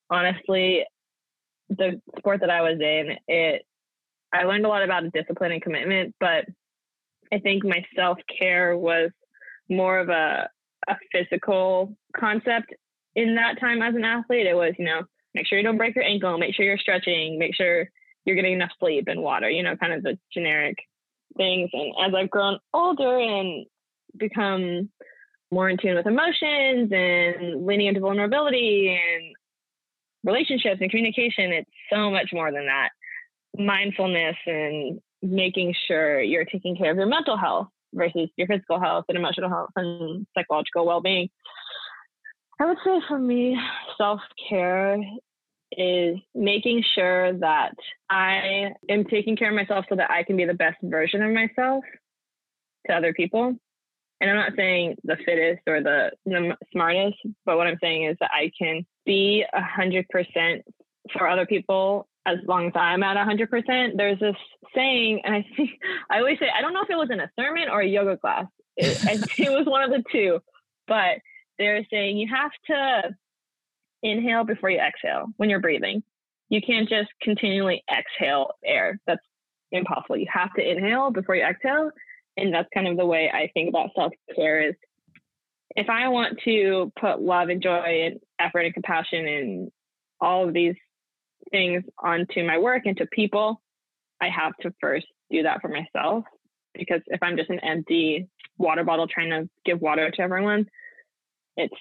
honestly, 0.10 0.84
the 1.70 2.00
sport 2.18 2.42
that 2.42 2.50
I 2.50 2.62
was 2.62 2.80
in, 2.80 3.18
it 3.28 3.64
I 4.34 4.44
learned 4.44 4.66
a 4.66 4.70
lot 4.70 4.84
about 4.84 5.12
discipline 5.14 5.52
and 5.52 5.62
commitment, 5.62 6.14
but 6.20 6.46
I 7.32 7.40
think 7.40 7.64
my 7.64 7.84
self 7.96 8.18
care 8.40 8.78
was 8.78 9.12
more 9.70 10.00
of 10.00 10.10
a 10.10 10.50
a 10.88 10.96
physical 11.12 11.96
concept 12.16 12.74
in 13.16 13.36
that 13.36 13.60
time 13.60 13.82
as 13.82 13.96
an 13.96 14.04
athlete. 14.04 14.46
It 14.46 14.56
was, 14.56 14.74
you 14.78 14.86
know, 14.86 15.02
make 15.36 15.46
sure 15.46 15.60
you 15.60 15.64
don't 15.64 15.78
break 15.78 15.96
your 15.96 16.06
ankle, 16.06 16.38
make 16.38 16.56
sure 16.56 16.66
you're 16.66 16.78
stretching, 16.78 17.38
make 17.38 17.54
sure 17.54 17.90
you're 18.24 18.36
getting 18.36 18.54
enough 18.54 18.72
sleep 18.80 19.06
and 19.08 19.22
water, 19.22 19.50
you 19.50 19.62
know, 19.62 19.76
kind 19.76 19.94
of 19.94 20.02
the 20.02 20.18
generic 20.34 20.78
things. 21.38 21.70
And 21.74 21.94
as 22.04 22.14
I've 22.16 22.30
grown 22.30 22.58
older 22.74 23.20
and 23.20 23.66
become 24.18 24.90
more 25.52 25.70
in 25.70 25.78
tune 25.78 25.96
with 25.96 26.08
emotions 26.08 26.90
and 26.92 27.66
leaning 27.66 27.88
into 27.88 28.00
vulnerability 28.00 28.98
and 28.98 29.36
relationships 30.24 30.80
and 30.82 30.90
communication, 30.90 31.52
it's 31.52 31.70
so 31.92 32.10
much 32.10 32.30
more 32.34 32.52
than 32.52 32.66
that. 32.66 32.90
Mindfulness 33.58 34.38
and 34.48 35.00
making 35.22 35.76
sure 35.88 36.22
you're 36.22 36.46
taking 36.46 36.78
care 36.78 36.92
of 36.92 36.98
your 36.98 37.06
mental 37.06 37.38
health 37.38 37.68
versus 37.94 38.30
your 38.38 38.48
physical 38.48 38.80
health 38.80 39.06
and 39.10 39.18
emotional 39.18 39.50
health 39.50 39.72
and 39.76 40.26
psychological 40.34 40.86
well 40.86 41.02
being. 41.02 41.30
I 42.60 42.66
would 42.66 42.78
say 42.86 43.02
for 43.08 43.20
me, 43.20 43.60
self 43.98 44.22
care 44.50 44.98
is 45.72 46.18
making 46.34 46.84
sure 46.96 47.34
that 47.40 47.76
I 48.10 48.72
am 48.90 49.06
taking 49.06 49.36
care 49.36 49.50
of 49.50 49.56
myself 49.56 49.86
so 49.90 49.96
that 49.96 50.10
I 50.10 50.24
can 50.24 50.38
be 50.38 50.46
the 50.46 50.54
best 50.54 50.78
version 50.82 51.22
of 51.22 51.34
myself 51.34 51.84
to 52.88 52.94
other 52.94 53.14
people. 53.14 53.56
And 54.22 54.30
I'm 54.30 54.38
not 54.38 54.54
saying 54.56 54.96
the 55.04 55.18
fittest 55.26 55.64
or 55.68 55.82
the, 55.82 56.12
the 56.26 56.56
smartest, 56.72 57.18
but 57.46 57.58
what 57.58 57.68
I'm 57.68 57.78
saying 57.82 58.06
is 58.06 58.18
that 58.22 58.32
I 58.32 58.52
can 58.58 58.86
be 59.06 59.44
a 59.54 59.62
hundred 59.62 60.08
percent 60.10 60.64
for 61.12 61.28
other 61.28 61.46
people 61.46 62.08
as 62.26 62.38
long 62.48 62.68
as 62.68 62.74
I'm 62.76 63.04
at 63.04 63.18
a 63.18 63.26
hundred 63.26 63.50
percent. 63.50 63.98
There's 63.98 64.20
this 64.20 64.36
saying, 64.74 65.22
and 65.26 65.36
I 65.36 65.46
think 65.58 65.72
I 66.10 66.20
always 66.20 66.40
say 66.40 66.48
I 66.56 66.62
don't 66.62 66.74
know 66.74 66.84
if 66.84 66.90
it 66.90 66.96
was 66.96 67.10
in 67.12 67.20
a 67.20 67.30
sermon 67.38 67.68
or 67.70 67.82
a 67.82 67.88
yoga 67.88 68.18
class. 68.18 68.46
It, 68.78 69.38
it 69.38 69.52
was 69.52 69.66
one 69.66 69.84
of 69.84 69.92
the 69.92 70.04
two, 70.12 70.40
but 70.88 71.20
they're 71.58 71.86
saying 71.92 72.18
you 72.18 72.28
have 72.34 72.52
to 72.68 73.16
inhale 74.04 74.44
before 74.44 74.70
you 74.70 74.80
exhale 74.80 75.28
when 75.38 75.50
you're 75.50 75.60
breathing. 75.60 76.04
You 76.50 76.62
can't 76.62 76.88
just 76.88 77.10
continually 77.22 77.84
exhale 77.92 78.52
air. 78.64 79.00
That's 79.08 79.22
impossible. 79.72 80.18
You 80.18 80.28
have 80.32 80.54
to 80.54 80.70
inhale 80.70 81.12
before 81.12 81.36
you 81.36 81.44
exhale. 81.44 81.92
And 82.38 82.54
that's 82.54 82.70
kind 82.74 82.88
of 82.88 82.98
the 82.98 83.06
way 83.06 83.32
I 83.34 83.50
think 83.54 83.70
about 83.70 83.92
self 83.96 84.14
care 84.36 84.70
is 84.70 84.76
if 85.76 85.90
I 85.90 86.08
want 86.10 86.40
to 86.46 86.92
put 87.00 87.22
love 87.22 87.50
and 87.50 87.62
joy 87.62 88.06
and 88.06 88.20
effort 88.40 88.66
and 88.66 88.74
compassion 88.74 89.28
and 89.28 89.72
all 90.22 90.48
of 90.48 90.54
these 90.54 90.76
things 91.52 91.84
onto 91.98 92.46
my 92.46 92.58
work 92.58 92.84
and 92.86 92.98
to 92.98 93.06
people, 93.08 93.62
I 94.22 94.30
have 94.30 94.56
to 94.62 94.74
first 94.80 95.08
do 95.32 95.44
that 95.44 95.62
for 95.62 95.70
myself. 95.70 96.26
Because 96.74 97.02
if 97.08 97.22
I'm 97.24 97.38
just 97.38 97.50
an 97.50 97.60
empty 97.60 98.28
water 98.58 98.84
bottle 98.84 99.08
trying 99.08 99.30
to 99.30 99.50
give 99.66 99.82
water 99.82 100.10
to 100.12 100.22
everyone, 100.22 100.68
it's 101.58 101.76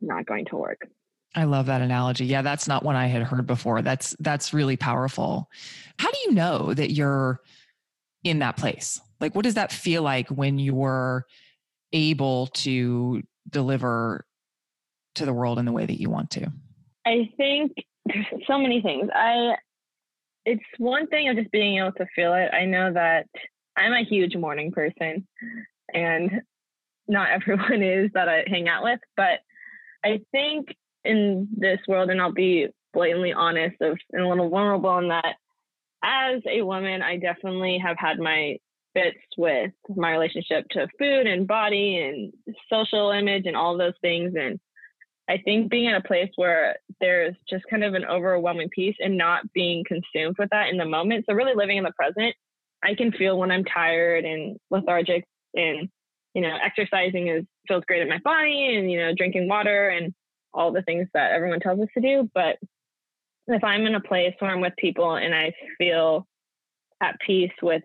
not 0.00 0.26
going 0.26 0.44
to 0.46 0.56
work. 0.56 0.86
I 1.34 1.44
love 1.44 1.66
that 1.66 1.82
analogy. 1.82 2.24
Yeah, 2.24 2.42
that's 2.42 2.66
not 2.66 2.82
one 2.82 2.96
I 2.96 3.06
had 3.06 3.22
heard 3.22 3.46
before. 3.46 3.82
That's 3.82 4.16
that's 4.20 4.54
really 4.54 4.76
powerful. 4.76 5.50
How 5.98 6.10
do 6.10 6.18
you 6.26 6.32
know 6.32 6.72
that 6.72 6.92
you're 6.92 7.40
in 8.24 8.38
that 8.38 8.56
place? 8.56 9.00
Like 9.20 9.34
what 9.34 9.44
does 9.44 9.54
that 9.54 9.72
feel 9.72 10.02
like 10.02 10.28
when 10.28 10.58
you're 10.58 11.26
able 11.92 12.48
to 12.48 13.22
deliver 13.48 14.26
to 15.16 15.26
the 15.26 15.32
world 15.32 15.58
in 15.58 15.64
the 15.64 15.72
way 15.72 15.84
that 15.84 16.00
you 16.00 16.10
want 16.10 16.30
to? 16.32 16.50
I 17.06 17.30
think 17.36 17.72
there's 18.06 18.26
so 18.46 18.58
many 18.58 18.80
things. 18.80 19.08
I 19.14 19.56
it's 20.46 20.64
one 20.78 21.06
thing 21.08 21.28
of 21.28 21.36
just 21.36 21.50
being 21.50 21.78
able 21.78 21.92
to 21.92 22.06
feel 22.14 22.32
it. 22.34 22.50
I 22.54 22.64
know 22.64 22.92
that 22.92 23.26
I'm 23.76 23.92
a 23.92 24.04
huge 24.04 24.36
morning 24.36 24.70
person 24.72 25.26
and 25.92 26.40
not 27.08 27.30
everyone 27.34 27.82
is 27.82 28.10
that 28.14 28.28
I 28.28 28.44
hang 28.46 28.68
out 28.68 28.82
with, 28.82 29.00
but 29.16 29.40
I 30.04 30.20
think 30.32 30.68
in 31.04 31.48
this 31.56 31.78
world, 31.88 32.10
and 32.10 32.20
I'll 32.20 32.32
be 32.32 32.68
blatantly 32.92 33.32
honest 33.32 33.76
of 33.80 33.98
and 34.12 34.22
a 34.22 34.28
little 34.28 34.48
vulnerable 34.48 34.98
in 34.98 35.08
that 35.08 35.36
as 36.02 36.40
a 36.48 36.62
woman, 36.62 37.02
I 37.02 37.16
definitely 37.16 37.78
have 37.84 37.96
had 37.98 38.18
my 38.18 38.58
fits 38.94 39.18
with 39.36 39.72
my 39.94 40.12
relationship 40.12 40.66
to 40.70 40.88
food 40.98 41.26
and 41.26 41.46
body 41.46 41.98
and 41.98 42.32
social 42.72 43.10
image 43.10 43.44
and 43.46 43.56
all 43.56 43.76
those 43.76 43.94
things. 44.00 44.34
And 44.38 44.58
I 45.28 45.38
think 45.38 45.70
being 45.70 45.86
in 45.86 45.96
a 45.96 46.02
place 46.02 46.30
where 46.36 46.76
there's 47.00 47.34
just 47.50 47.64
kind 47.68 47.84
of 47.84 47.94
an 47.94 48.04
overwhelming 48.04 48.68
peace 48.70 48.96
and 49.00 49.18
not 49.18 49.52
being 49.52 49.84
consumed 49.84 50.36
with 50.38 50.48
that 50.50 50.68
in 50.68 50.78
the 50.78 50.84
moment. 50.84 51.26
So 51.28 51.34
really 51.34 51.54
living 51.54 51.76
in 51.76 51.84
the 51.84 51.92
present, 51.92 52.34
I 52.82 52.94
can 52.94 53.10
feel 53.12 53.36
when 53.36 53.50
I'm 53.50 53.64
tired 53.64 54.24
and 54.24 54.58
lethargic 54.70 55.24
and, 55.54 55.88
you 56.36 56.42
know, 56.42 56.54
exercising 56.62 57.28
is 57.28 57.46
feels 57.66 57.82
great 57.86 58.02
in 58.02 58.10
my 58.10 58.18
body 58.18 58.76
and, 58.76 58.92
you 58.92 58.98
know, 58.98 59.14
drinking 59.16 59.48
water 59.48 59.88
and 59.88 60.12
all 60.52 60.70
the 60.70 60.82
things 60.82 61.08
that 61.14 61.32
everyone 61.32 61.60
tells 61.60 61.80
us 61.80 61.88
to 61.94 62.00
do. 62.02 62.30
But 62.34 62.58
if 63.46 63.64
I'm 63.64 63.86
in 63.86 63.94
a 63.94 64.02
place 64.02 64.34
where 64.38 64.50
I'm 64.50 64.60
with 64.60 64.74
people 64.76 65.14
and 65.14 65.34
I 65.34 65.54
feel 65.78 66.26
at 67.02 67.18
peace 67.26 67.52
with 67.62 67.82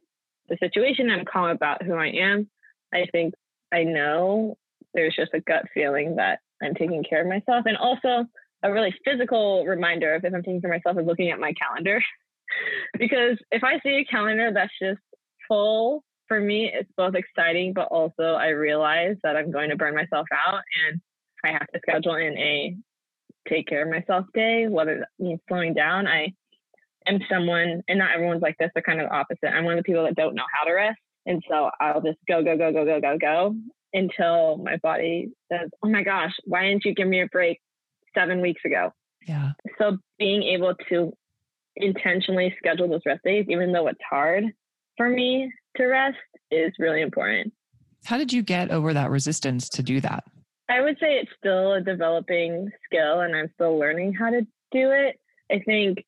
the 0.49 0.57
situation, 0.59 1.09
I'm 1.09 1.23
calm 1.23 1.49
about 1.49 1.81
who 1.81 1.93
I 1.93 2.07
am, 2.07 2.49
I 2.93 3.05
think 3.13 3.35
I 3.71 3.85
know 3.85 4.57
there's 4.93 5.15
just 5.15 5.33
a 5.33 5.39
gut 5.39 5.63
feeling 5.73 6.17
that 6.17 6.39
I'm 6.61 6.75
taking 6.75 7.05
care 7.05 7.21
of 7.21 7.27
myself. 7.27 7.63
And 7.65 7.77
also 7.77 8.25
a 8.63 8.73
really 8.73 8.93
physical 9.05 9.65
reminder 9.65 10.13
of 10.13 10.25
if 10.25 10.33
I'm 10.33 10.43
taking 10.43 10.59
care 10.59 10.73
of 10.73 10.81
myself 10.83 11.01
is 11.01 11.07
looking 11.07 11.31
at 11.31 11.39
my 11.39 11.53
calendar. 11.53 12.01
because 12.99 13.37
if 13.49 13.63
I 13.63 13.79
see 13.79 13.95
a 13.95 14.03
calendar 14.03 14.51
that's 14.53 14.73
just 14.77 14.99
full, 15.47 16.03
for 16.31 16.39
me, 16.39 16.71
it's 16.73 16.89
both 16.95 17.13
exciting, 17.13 17.73
but 17.73 17.89
also 17.89 18.23
I 18.23 18.51
realize 18.51 19.17
that 19.21 19.35
I'm 19.35 19.51
going 19.51 19.69
to 19.69 19.75
burn 19.75 19.93
myself 19.93 20.25
out. 20.31 20.61
And 20.87 21.01
I 21.43 21.49
have 21.49 21.67
to 21.73 21.79
schedule 21.81 22.15
in 22.15 22.37
a 22.37 22.77
take 23.49 23.67
care 23.67 23.83
of 23.83 23.89
myself 23.89 24.25
day, 24.33 24.67
whether 24.69 24.99
that 24.99 25.09
means 25.19 25.41
slowing 25.49 25.73
down. 25.73 26.07
I 26.07 26.31
am 27.05 27.19
someone, 27.29 27.83
and 27.89 27.99
not 27.99 28.11
everyone's 28.11 28.41
like 28.41 28.55
this, 28.59 28.69
they're 28.73 28.81
kind 28.81 29.01
of 29.01 29.09
the 29.09 29.13
opposite. 29.13 29.47
I'm 29.53 29.65
one 29.65 29.73
of 29.73 29.79
the 29.79 29.83
people 29.83 30.05
that 30.05 30.15
don't 30.15 30.33
know 30.33 30.45
how 30.57 30.65
to 30.65 30.73
rest. 30.73 30.99
And 31.25 31.43
so 31.49 31.69
I'll 31.81 31.99
just 31.99 32.19
go, 32.29 32.41
go, 32.41 32.57
go, 32.57 32.71
go, 32.71 32.85
go, 32.85 33.01
go, 33.01 33.17
go 33.17 33.55
until 33.93 34.55
my 34.59 34.77
body 34.77 35.31
says, 35.51 35.69
Oh 35.83 35.89
my 35.89 36.01
gosh, 36.01 36.31
why 36.45 36.63
didn't 36.63 36.85
you 36.85 36.95
give 36.95 37.09
me 37.09 37.23
a 37.23 37.27
break 37.27 37.59
seven 38.15 38.39
weeks 38.39 38.61
ago? 38.63 38.93
Yeah. 39.27 39.51
So 39.77 39.97
being 40.17 40.43
able 40.43 40.75
to 40.87 41.11
intentionally 41.75 42.55
schedule 42.57 42.87
those 42.87 43.01
rest 43.05 43.19
days, 43.25 43.47
even 43.49 43.73
though 43.73 43.87
it's 43.87 43.99
hard 44.09 44.45
for 44.97 45.09
me 45.09 45.51
to 45.77 45.85
rest, 45.85 46.17
is 46.51 46.73
really 46.79 47.01
important. 47.01 47.53
How 48.05 48.17
did 48.17 48.33
you 48.33 48.41
get 48.41 48.71
over 48.71 48.93
that 48.93 49.09
resistance 49.09 49.69
to 49.69 49.83
do 49.83 50.01
that? 50.01 50.23
I 50.69 50.81
would 50.81 50.97
say 50.99 51.15
it's 51.17 51.31
still 51.37 51.73
a 51.73 51.81
developing 51.81 52.71
skill 52.85 53.21
and 53.21 53.35
I'm 53.35 53.49
still 53.55 53.77
learning 53.77 54.13
how 54.13 54.29
to 54.29 54.41
do 54.71 54.91
it. 54.91 55.19
I 55.51 55.59
think 55.59 56.05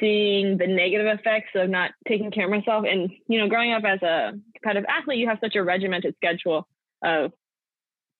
seeing 0.00 0.56
the 0.58 0.66
negative 0.66 1.06
effects 1.18 1.50
of 1.54 1.68
not 1.68 1.90
taking 2.06 2.30
care 2.30 2.44
of 2.44 2.50
myself 2.50 2.84
and 2.88 3.10
you 3.28 3.38
know 3.38 3.48
growing 3.48 3.72
up 3.72 3.82
as 3.84 4.00
a 4.02 4.32
competitive 4.54 4.88
athlete 4.88 5.18
you 5.18 5.28
have 5.28 5.38
such 5.42 5.56
a 5.56 5.62
regimented 5.62 6.14
schedule 6.16 6.68
of 7.02 7.32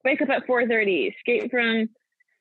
wake 0.04 0.20
up 0.20 0.28
at 0.28 0.46
4.30 0.46 1.14
skate 1.20 1.50
from 1.50 1.88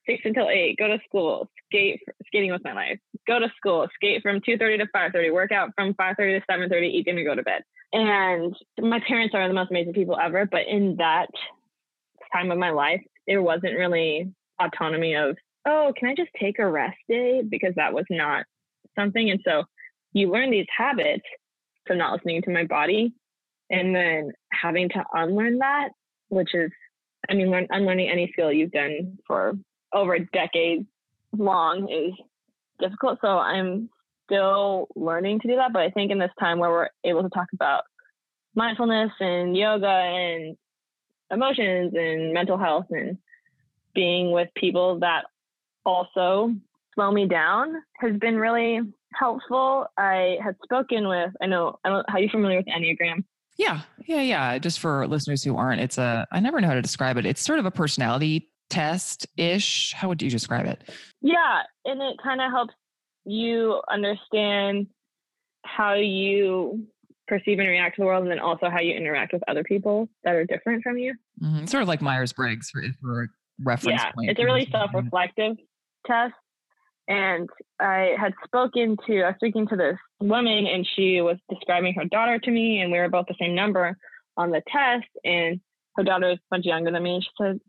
6 0.08 0.22
until 0.26 0.50
8 0.50 0.78
go 0.78 0.88
to 0.88 1.00
school 1.08 1.50
skate 1.66 2.02
skating 2.28 2.52
with 2.52 2.64
my 2.64 2.74
life. 2.74 3.00
Go 3.28 3.40
to 3.40 3.48
school 3.58 3.88
skate 3.96 4.22
from 4.22 4.40
2.30 4.42 4.80
to 4.80 4.86
5.30 4.96 5.34
work 5.34 5.52
out 5.52 5.72
from 5.76 5.94
5.30 5.94 6.40
to 6.40 6.46
7.30 6.52 6.84
eat 6.84 7.06
dinner 7.06 7.24
go 7.24 7.36
to 7.36 7.44
bed. 7.44 7.64
And 7.94 8.56
my 8.80 9.00
parents 9.08 9.34
are 9.34 9.48
the 9.48 9.54
most 9.54 9.72
amazing 9.72 9.94
people 9.94 10.18
ever 10.20 10.46
but 10.46 10.68
in 10.68 10.96
that 10.98 11.28
time 12.34 12.52
of 12.52 12.58
my 12.58 12.72
life 12.72 13.02
there 13.28 13.42
wasn't 13.42 13.78
really 13.78 14.32
autonomy 14.62 15.16
of 15.16 15.38
oh 15.68 15.94
can 15.98 16.10
i 16.10 16.16
just 16.16 16.30
take 16.40 16.60
a 16.60 16.68
rest 16.68 16.98
day? 17.08 17.42
because 17.48 17.74
that 17.76 17.94
was 17.94 18.06
not 18.10 18.46
something. 18.98 19.30
And 19.30 19.40
so 19.46 19.64
you 20.14 20.32
learn 20.32 20.52
these 20.52 20.68
habits 20.76 21.26
from 21.86 21.98
not 21.98 22.14
listening 22.14 22.42
to 22.44 22.52
my 22.52 22.64
body 22.64 23.14
and 23.70 23.96
then 23.96 24.32
having 24.52 24.90
to 24.90 25.04
unlearn 25.14 25.60
that, 25.60 25.90
which 26.30 26.54
is, 26.54 26.72
I 27.30 27.34
mean, 27.34 27.52
learn, 27.52 27.68
unlearning 27.70 28.10
any 28.10 28.30
skill 28.32 28.52
you've 28.52 28.72
done 28.72 29.18
for 29.26 29.54
over 29.94 30.16
a 30.16 30.26
decade 30.26 30.86
long 31.38 31.90
is 31.90 32.14
difficult. 32.80 33.20
So 33.22 33.28
I'm 33.28 33.90
still 34.26 34.88
learning 34.96 35.40
to 35.42 35.48
do 35.48 35.56
that. 35.56 35.74
But 35.74 35.84
I 35.84 35.90
think 35.92 36.12
in 36.12 36.20
this 36.20 36.32
time 36.40 36.60
where 36.60 36.70
we're 36.70 36.90
able 37.04 37.24
to 37.24 37.30
talk 37.30 37.48
about 37.54 37.84
mindfulness 38.56 39.12
and 39.20 39.56
yoga 39.56 39.88
and 39.88 40.58
emotions 41.32 41.94
and 41.96 42.34
mental 42.34 42.58
health 42.58 42.86
and 42.90 43.18
being 43.94 44.32
with 44.32 44.50
people 44.56 45.00
that 45.00 45.24
also 45.86 46.54
slow 46.94 47.12
me 47.12 47.28
down 47.28 47.76
has 48.00 48.16
been 48.18 48.38
really 48.38 48.82
helpful. 49.14 49.88
I 49.98 50.38
had 50.44 50.56
spoken 50.64 51.08
with, 51.08 51.32
I 51.42 51.46
know, 51.46 51.80
I 51.84 51.90
don't, 51.90 52.10
how 52.10 52.18
you 52.18 52.30
familiar 52.30 52.58
with 52.58 52.68
Enneagram? 52.68 53.24
Yeah, 53.58 53.82
yeah, 54.06 54.22
yeah. 54.22 54.58
Just 54.58 54.80
for 54.80 55.08
listeners 55.08 55.44
who 55.44 55.56
aren't, 55.56 55.82
it's 55.82 55.98
a, 55.98 56.28
I 56.32 56.40
never 56.42 56.60
know 56.60 56.68
how 56.68 56.74
to 56.74 56.82
describe 56.82 57.18
it. 57.18 57.26
It's 57.26 57.42
sort 57.42 57.60
of 57.60 57.66
a 57.66 57.72
personality 57.72 58.50
test 58.70 59.28
ish. 59.38 59.94
How 59.94 60.08
would 60.08 60.22
you 60.22 60.30
describe 60.30 60.66
it? 60.66 60.82
Yeah, 61.22 61.64
and 61.86 62.02
it 62.02 62.18
kind 62.22 62.42
of 62.42 62.52
helps 62.52 62.74
you 63.26 63.82
understand 63.92 64.88
how 65.64 65.94
you 65.96 66.88
perceive 67.28 67.58
and 67.60 67.68
react 67.68 67.96
to 67.96 68.02
the 68.02 68.06
world, 68.06 68.24
and 68.24 68.32
then 68.32 68.40
also 68.40 68.70
how 68.70 68.80
you 68.80 68.94
interact 68.94 69.34
with 69.34 69.42
other 69.48 69.64
people 69.64 70.08
that 70.24 70.36
are 70.36 70.46
different 70.46 70.84
from 70.84 70.98
you. 70.98 71.16
Mm-hmm. 71.42 71.66
Sort 71.66 71.82
of 71.82 71.88
like 71.88 72.02
Myers 72.02 72.34
Briggs 72.34 72.70
for, 72.70 72.84
for 73.02 73.30
reference 73.64 74.02
yeah, 74.02 74.12
point. 74.12 74.30
It's 74.30 74.40
a 74.40 74.44
really 74.44 74.68
self 74.72 74.92
reflective 74.94 75.58
test. 76.06 76.34
And 77.08 77.50
I 77.80 78.16
had 78.20 78.34
spoken 78.46 78.98
to, 79.06 79.22
I 79.22 79.28
was 79.28 79.36
speaking 79.38 79.68
to 79.68 79.76
this 79.76 79.98
woman 80.20 80.66
and 80.66 80.88
she 80.96 81.22
was 81.22 81.38
describing 81.50 81.94
her 81.94 82.06
daughter 82.06 82.40
to 82.40 82.52
me 82.52 82.82
and 82.82 82.92
we 82.92 82.98
were 82.98 83.10
both 83.10 83.28
the 83.28 83.36
same 83.40 83.54
number 83.54 83.96
on 84.38 84.50
the 84.50 84.62
test 84.68 85.06
and 85.24 85.60
her 85.98 86.04
daughter 86.04 86.32
is 86.32 86.40
much 86.50 86.66
younger 86.66 86.92
than 86.92 87.04
me. 87.04 87.16
And 87.16 87.24
she 87.24 87.30
said, 87.40 87.60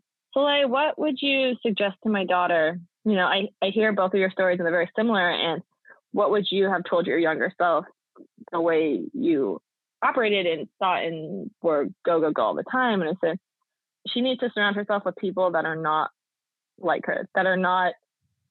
What 0.43 0.99
would 0.99 1.21
you 1.21 1.55
suggest 1.65 1.95
to 2.03 2.09
my 2.09 2.25
daughter? 2.25 2.79
You 3.05 3.15
know, 3.15 3.25
I, 3.25 3.49
I 3.61 3.69
hear 3.69 3.91
both 3.91 4.13
of 4.13 4.19
your 4.19 4.31
stories 4.31 4.59
and 4.59 4.65
they're 4.65 4.71
very 4.71 4.89
similar. 4.95 5.29
And 5.29 5.61
what 6.11 6.31
would 6.31 6.45
you 6.51 6.69
have 6.69 6.83
told 6.89 7.07
your 7.07 7.17
younger 7.17 7.53
self 7.57 7.85
the 8.51 8.61
way 8.61 9.01
you 9.13 9.61
operated 10.03 10.45
and 10.45 10.67
thought 10.79 11.03
and 11.03 11.49
were 11.61 11.85
go, 12.05 12.19
go, 12.19 12.31
go 12.31 12.41
all 12.43 12.55
the 12.55 12.63
time? 12.71 13.01
And 13.01 13.09
I 13.09 13.13
said, 13.25 13.39
she 14.07 14.21
needs 14.21 14.39
to 14.41 14.51
surround 14.53 14.75
herself 14.75 15.03
with 15.05 15.15
people 15.15 15.51
that 15.51 15.65
are 15.65 15.75
not 15.75 16.11
like 16.79 17.05
her, 17.05 17.27
that 17.35 17.45
are 17.45 17.57
not 17.57 17.93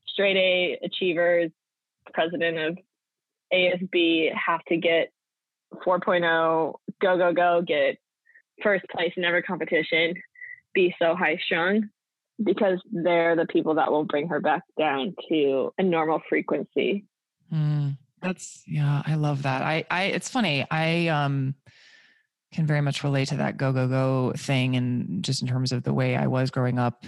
straight 0.09 0.37
A 0.37 0.85
achievers, 0.85 1.51
president 2.13 2.59
of 2.59 2.79
ASB, 3.53 4.31
have 4.35 4.65
to 4.65 4.77
get 4.77 5.13
4.0, 5.87 6.75
go, 7.01 7.19
go, 7.19 7.33
go, 7.33 7.63
get 7.67 7.99
first 8.63 8.85
place 8.89 9.13
in 9.17 9.25
every 9.25 9.43
competition, 9.43 10.15
be 10.77 10.95
so 11.03 11.17
high 11.17 11.39
strung 11.45 11.89
because 12.45 12.79
they're 12.93 13.35
the 13.35 13.47
people 13.47 13.75
that 13.75 13.91
will 13.91 14.05
bring 14.05 14.29
her 14.29 14.41
back 14.41 14.63
down 14.79 15.15
to 15.29 15.73
a 15.79 15.83
normal 15.83 16.21
frequency. 16.29 17.07
Mm, 17.53 17.97
that's 18.21 18.63
yeah, 18.67 19.03
I 19.05 19.15
love 19.15 19.43
that. 19.43 19.63
I 19.63 19.85
I 19.91 20.05
it's 20.05 20.29
funny. 20.29 20.67
I 20.71 21.09
um 21.09 21.55
can 22.53 22.67
very 22.67 22.81
much 22.81 23.03
relate 23.03 23.29
to 23.29 23.37
that 23.39 23.57
go 23.57 23.73
go 23.73 23.89
go 23.89 24.33
thing 24.37 24.77
and 24.77 25.25
just 25.25 25.43
in 25.43 25.49
terms 25.49 25.73
of 25.73 25.83
the 25.83 25.95
way 25.95 26.15
I 26.15 26.27
was 26.27 26.51
growing 26.51 26.79
up. 26.79 27.05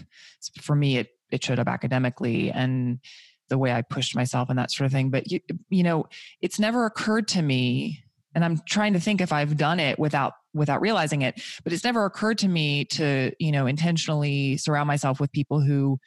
For 0.61 0.75
me 0.75 0.97
it 0.97 1.11
it 1.31 1.45
showed 1.45 1.59
up 1.59 1.69
academically 1.69 2.51
and 2.51 3.01
the 3.49 3.59
way 3.59 3.73
I 3.73 3.83
pushed 3.83 4.15
myself 4.15 4.49
and 4.51 4.59
that 4.59 4.71
sort 4.71 4.87
of 4.87 4.93
thing. 4.93 5.11
But 5.11 5.31
you, 5.31 5.41
you 5.71 5.83
know, 5.83 6.07
it's 6.41 6.59
never 6.59 6.87
occurred 6.87 7.29
to 7.29 7.43
me, 7.43 8.03
and 8.39 8.45
I'm 8.45 8.61
trying 8.69 8.93
to 8.93 9.01
think 9.01 9.21
if 9.21 9.33
I've 9.33 9.57
done 9.57 9.81
it 9.81 9.99
without 9.99 10.33
without 10.55 10.81
realizing 10.81 11.23
it. 11.23 11.43
But 11.65 11.73
it's 11.73 11.83
never 11.83 12.05
occurred 12.05 12.39
to 12.39 12.49
me 12.49 12.85
to 12.85 13.33
you 13.41 13.51
know 13.51 13.67
intentionally 13.67 14.57
surround 14.59 14.87
myself 14.87 15.19
with 15.19 15.33
people 15.33 15.61
who 15.61 15.99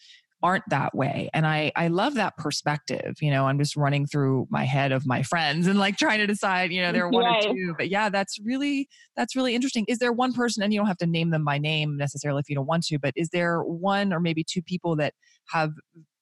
aren't 0.42 0.64
that 0.70 0.96
way. 0.96 1.30
And 1.34 1.46
i 1.46 1.74
i 1.76 1.90
love 1.90 2.14
that 2.14 2.38
perspective 2.38 3.16
you 3.20 3.30
know 3.30 3.48
i'm 3.48 3.60
just 3.60 3.76
running 3.76 4.08
through 4.08 4.48
my 4.50 4.64
head 4.64 4.94
of 4.94 5.06
my 5.06 5.24
friends 5.24 5.68
and 5.68 5.78
like 5.78 5.98
trying 5.98 6.20
to 6.20 6.26
decide 6.26 6.72
you 6.72 6.82
know 6.82 6.94
there 6.94 7.04
are 7.04 7.10
one 7.10 7.26
or 7.26 7.42
two 7.42 7.76
but 7.78 7.90
yeah 7.90 8.08
that's 8.08 8.40
really 8.44 8.88
that's 9.18 9.36
really 9.36 9.54
interesting. 9.54 9.84
Is 9.90 10.00
there 10.00 10.14
one 10.14 10.32
person 10.32 10.64
and 10.64 10.74
you 10.74 10.80
don't 10.80 10.88
have 10.88 10.98
to 11.00 11.06
name 11.06 11.32
them 11.32 11.44
by 11.44 11.58
name 11.58 11.98
necessarily 11.98 12.40
if 12.40 12.50
you 12.50 12.56
don't 12.56 12.66
want 12.66 12.84
to 12.86 12.98
but 12.98 13.14
is 13.18 13.28
there 13.30 13.62
one 13.62 14.14
or 14.14 14.22
maybe 14.22 14.46
two 14.46 14.62
people 14.62 14.96
that 14.96 15.14
have 15.50 15.74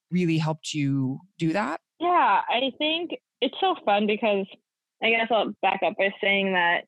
really 0.09 0.39
helped 0.39 0.73
you 0.73 1.19
do 1.37 1.53
that? 1.53 1.81
Yeah 1.99 2.41
i 2.49 2.71
think 2.79 3.11
it's 3.41 3.55
so 3.61 3.75
fun 3.85 4.07
because 4.07 4.47
i 5.03 5.09
guess 5.09 5.27
i'll 5.31 5.53
back 5.61 5.81
up 5.85 5.93
by 5.97 6.13
saying 6.21 6.53
that 6.53 6.81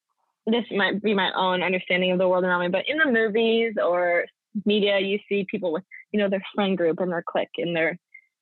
this 0.48 0.66
might 0.72 1.02
be 1.02 1.14
my 1.14 1.32
own 1.36 1.62
understanding 1.62 2.12
of 2.12 2.18
the 2.18 2.28
world 2.28 2.44
around 2.44 2.62
me 2.62 2.68
but 2.68 2.86
in 2.88 2.98
the 2.98 3.12
movies 3.12 3.74
or 3.84 4.26
media 4.66 5.00
you 5.00 5.20
see 5.30 5.46
people 5.50 5.72
with 5.72 5.84
you 6.12 6.20
know, 6.20 6.30
their 6.30 6.44
friend 6.54 6.78
group 6.78 7.00
and 7.00 7.12
their 7.12 7.24
clique 7.26 7.50
and 7.58 7.76
their, 7.76 7.98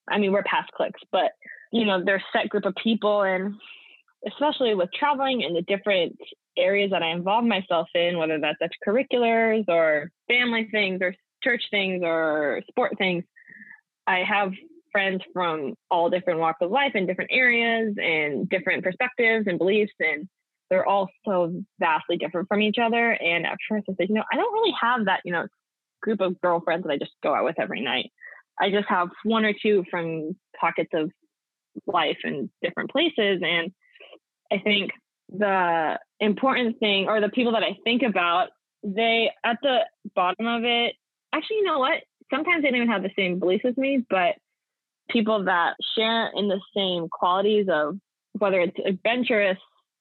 I 0.10 0.18
mean, 0.18 0.32
we're 0.32 0.44
past 0.44 0.72
cliques, 0.72 1.02
but, 1.12 1.32
you 1.72 1.86
know, 1.86 2.04
their 2.04 2.24
set 2.34 2.50
group 2.50 2.66
of 2.66 2.76
people. 2.82 3.22
And 3.24 3.56
especially 4.28 4.76
with 4.76 4.90
traveling 4.98 5.44
and 5.44 5.56
the 5.56 5.62
different 5.62 6.18
areas 6.58 6.92
that 6.92 7.04
I 7.04 7.12
involve 7.12 7.46
myself 7.46 7.88
in, 7.94 8.18
whether 8.18 8.40
that's 8.40 8.60
extracurriculars 8.62 9.66
or 9.68 10.12
family 10.28 10.68
things 10.72 11.00
or 11.02 11.16
church 11.44 11.64
things 11.70 12.02
or 12.04 12.62
sport 12.70 12.98
things, 12.98 13.24
I 14.08 14.24
have 14.28 14.52
friends 14.92 15.22
from 15.34 15.74
all 15.90 16.10
different 16.10 16.40
walks 16.40 16.60
of 16.62 16.72
life 16.72 16.92
and 16.96 17.08
different 17.08 17.32
areas 17.34 17.96
and 18.02 18.50
different 18.50 18.84
perspectives 18.84 19.48
and 19.48 19.58
beliefs 19.58 19.94
and 20.00 20.28
they're 20.70 20.86
all 20.86 21.10
so 21.26 21.64
vastly 21.80 22.18
different 22.18 22.48
from 22.48 22.62
each 22.62 22.78
other. 22.78 23.12
And 23.12 23.46
at 23.46 23.58
first 23.68 23.86
I 23.90 23.94
said, 23.98 24.10
you 24.10 24.16
know, 24.16 24.24
I 24.32 24.36
don't 24.36 24.54
really 24.54 24.74
have 24.80 25.06
that, 25.06 25.22
you 25.26 25.32
know, 25.32 25.48
group 26.02 26.22
of 26.22 26.40
girlfriends 26.42 26.86
that 26.86 26.94
I 26.94 26.98
just 26.98 27.12
go 27.24 27.34
out 27.34 27.44
with 27.44 27.60
every 27.60 27.82
night. 27.82 28.12
I 28.60 28.70
just 28.70 28.88
have 28.88 29.10
one 29.24 29.46
or 29.46 29.54
two 29.54 29.84
from 29.90 30.36
pockets 30.60 30.92
of 30.94 31.12
life 31.88 32.18
in 32.24 32.50
different 32.62 32.92
places. 32.92 33.42
And 33.44 33.72
I 34.52 34.60
think 34.60 34.92
the 35.30 35.98
important 36.20 36.80
thing, 36.80 37.08
or 37.08 37.22
the 37.22 37.30
people 37.30 37.54
that 37.54 37.64
I 37.64 37.78
think 37.84 38.02
about, 38.04 38.50
they 38.84 39.32
at 39.44 39.58
the 39.62 39.80
bottom 40.16 40.48
of 40.48 40.64
it, 40.64 40.96
actually, 41.34 41.58
you 41.58 41.64
know 41.64 41.80
what? 41.80 42.02
Sometimes 42.32 42.62
they 42.62 42.70
don't 42.70 42.78
even 42.78 42.90
have 42.90 43.04
the 43.04 43.12
same 43.18 43.40
beliefs 43.40 43.66
as 43.66 43.78
me, 43.78 44.06
but 44.10 44.36
people 45.10 45.44
that 45.46 45.76
share 45.98 46.32
in 46.36 46.48
the 46.48 46.60
same 46.76 47.08
qualities 47.10 47.68
of 47.70 47.98
whether 48.34 48.60
it's 48.62 48.78
adventurous 48.86 49.58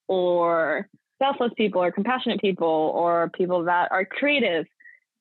or 0.06 0.88
selfless 1.20 1.52
people 1.56 1.82
or 1.82 1.90
compassionate 1.90 2.40
people 2.40 2.92
or 2.94 3.30
people 3.36 3.64
that 3.64 3.88
are 3.90 4.04
creative 4.04 4.66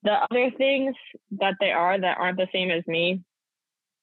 the 0.04 0.12
other 0.30 0.50
things 0.56 0.94
that 1.32 1.54
they 1.60 1.70
are 1.70 2.00
that 2.00 2.16
aren't 2.18 2.36
the 2.36 2.46
same 2.52 2.70
as 2.70 2.86
me 2.86 3.20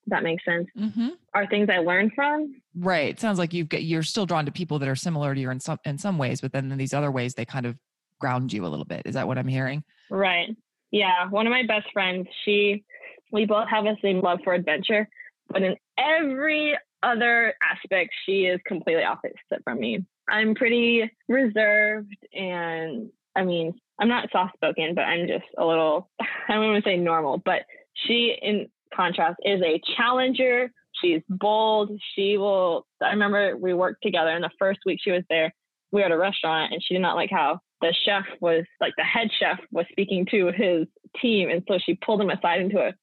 that 0.08 0.24
makes 0.24 0.43
sense 0.45 0.67
mm-hmm. 0.78 1.10
are 1.34 1.48
things 1.48 1.69
i 1.71 1.80
learned 1.80 2.12
from. 2.13 2.54
Right. 2.78 3.10
It 3.10 3.19
sounds 3.19 3.39
like 3.39 3.54
you've 3.54 3.69
got 3.69 3.84
you're 3.84 4.04
still 4.04 4.26
drawn 4.26 4.45
to 4.45 4.52
people 4.52 4.80
that 4.80 4.89
are 4.89 4.95
similar 4.95 5.34
to 5.34 5.39
you 5.39 5.50
in 5.50 5.60
some 5.60 5.80
in 5.86 5.98
some 5.98 6.17
ways 6.17 6.41
but 6.41 6.52
then 6.52 6.71
in 6.71 6.78
these 6.78 6.93
other 6.93 7.12
ways 7.12 7.34
they 7.34 7.45
kind 7.45 7.65
of 7.65 7.76
ground 8.19 8.54
you 8.54 8.65
a 8.65 8.67
little 8.67 8.86
bit. 8.86 9.04
Is 9.06 9.15
that 9.15 9.28
what 9.28 9.38
i'm 9.38 9.48
hearing? 9.48 9.84
Right. 10.10 10.50
Yeah. 10.91 11.28
One 11.30 11.48
of 11.48 11.52
my 11.52 11.65
best 11.65 11.88
friends 11.91 12.28
she 12.43 12.84
we 13.32 13.45
both 13.45 13.67
have 13.69 13.86
the 13.86 13.95
same 14.02 14.21
love 14.21 14.39
for 14.43 14.54
adventure 14.54 15.08
but 15.49 15.62
in 15.62 15.75
every 15.97 16.77
other 17.03 17.53
aspect 17.62 18.12
she 18.25 18.45
is 18.45 18.60
completely 18.65 19.03
opposite 19.03 19.63
from 19.63 19.79
me 19.79 20.03
i'm 20.29 20.55
pretty 20.55 21.10
reserved 21.27 22.15
and 22.34 23.10
i 23.36 23.43
mean 23.43 23.73
I'm 23.99 24.08
not 24.08 24.29
soft 24.31 24.55
spoken, 24.55 24.93
but 24.93 25.03
I'm 25.03 25.27
just 25.27 25.45
a 25.58 25.65
little, 25.65 26.10
I 26.49 26.53
to 26.53 26.81
say 26.84 26.97
normal, 26.97 27.41
but 27.43 27.62
she, 27.93 28.38
in 28.41 28.67
contrast, 28.93 29.39
is 29.43 29.62
a 29.62 29.81
challenger. 29.95 30.71
She's 31.01 31.21
bold. 31.29 31.91
She 32.15 32.38
will. 32.38 32.86
I 33.01 33.10
remember 33.10 33.58
we 33.58 33.73
worked 33.73 34.03
together, 34.03 34.29
and 34.29 34.43
the 34.43 34.51
first 34.60 34.79
week 34.86 34.99
she 35.01 35.12
was 35.12 35.23
there, 35.29 35.53
we 35.91 36.01
were 36.01 36.05
at 36.05 36.12
a 36.12 36.17
restaurant, 36.17 36.73
and 36.73 36.81
she 36.84 36.93
did 36.93 37.01
not 37.01 37.15
like 37.15 37.29
how 37.31 37.60
the 37.81 37.93
chef 38.05 38.25
was 38.39 38.63
like 38.79 38.93
the 38.97 39.03
head 39.03 39.29
chef 39.38 39.60
was 39.71 39.86
speaking 39.91 40.25
to 40.31 40.51
his 40.55 40.88
team, 41.21 41.49
and 41.49 41.63
so 41.67 41.77
she 41.77 41.95
pulled 41.95 42.21
him 42.21 42.29
aside 42.29 42.62
into 42.62 42.79
a 42.79 42.93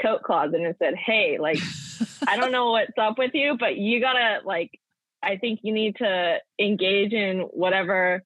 coat 0.00 0.22
closet 0.22 0.60
and 0.60 0.74
said, 0.78 0.94
"Hey, 0.94 1.38
like, 1.38 1.58
I 2.28 2.36
don't 2.36 2.52
know 2.52 2.72
what's 2.72 2.96
up 2.98 3.18
with 3.18 3.32
you, 3.34 3.56
but 3.58 3.76
you 3.76 4.00
gotta 4.00 4.40
like, 4.44 4.78
I 5.22 5.36
think 5.36 5.60
you 5.62 5.72
need 5.72 5.96
to 5.96 6.38
engage 6.58 7.12
in 7.12 7.40
whatever 7.52 8.22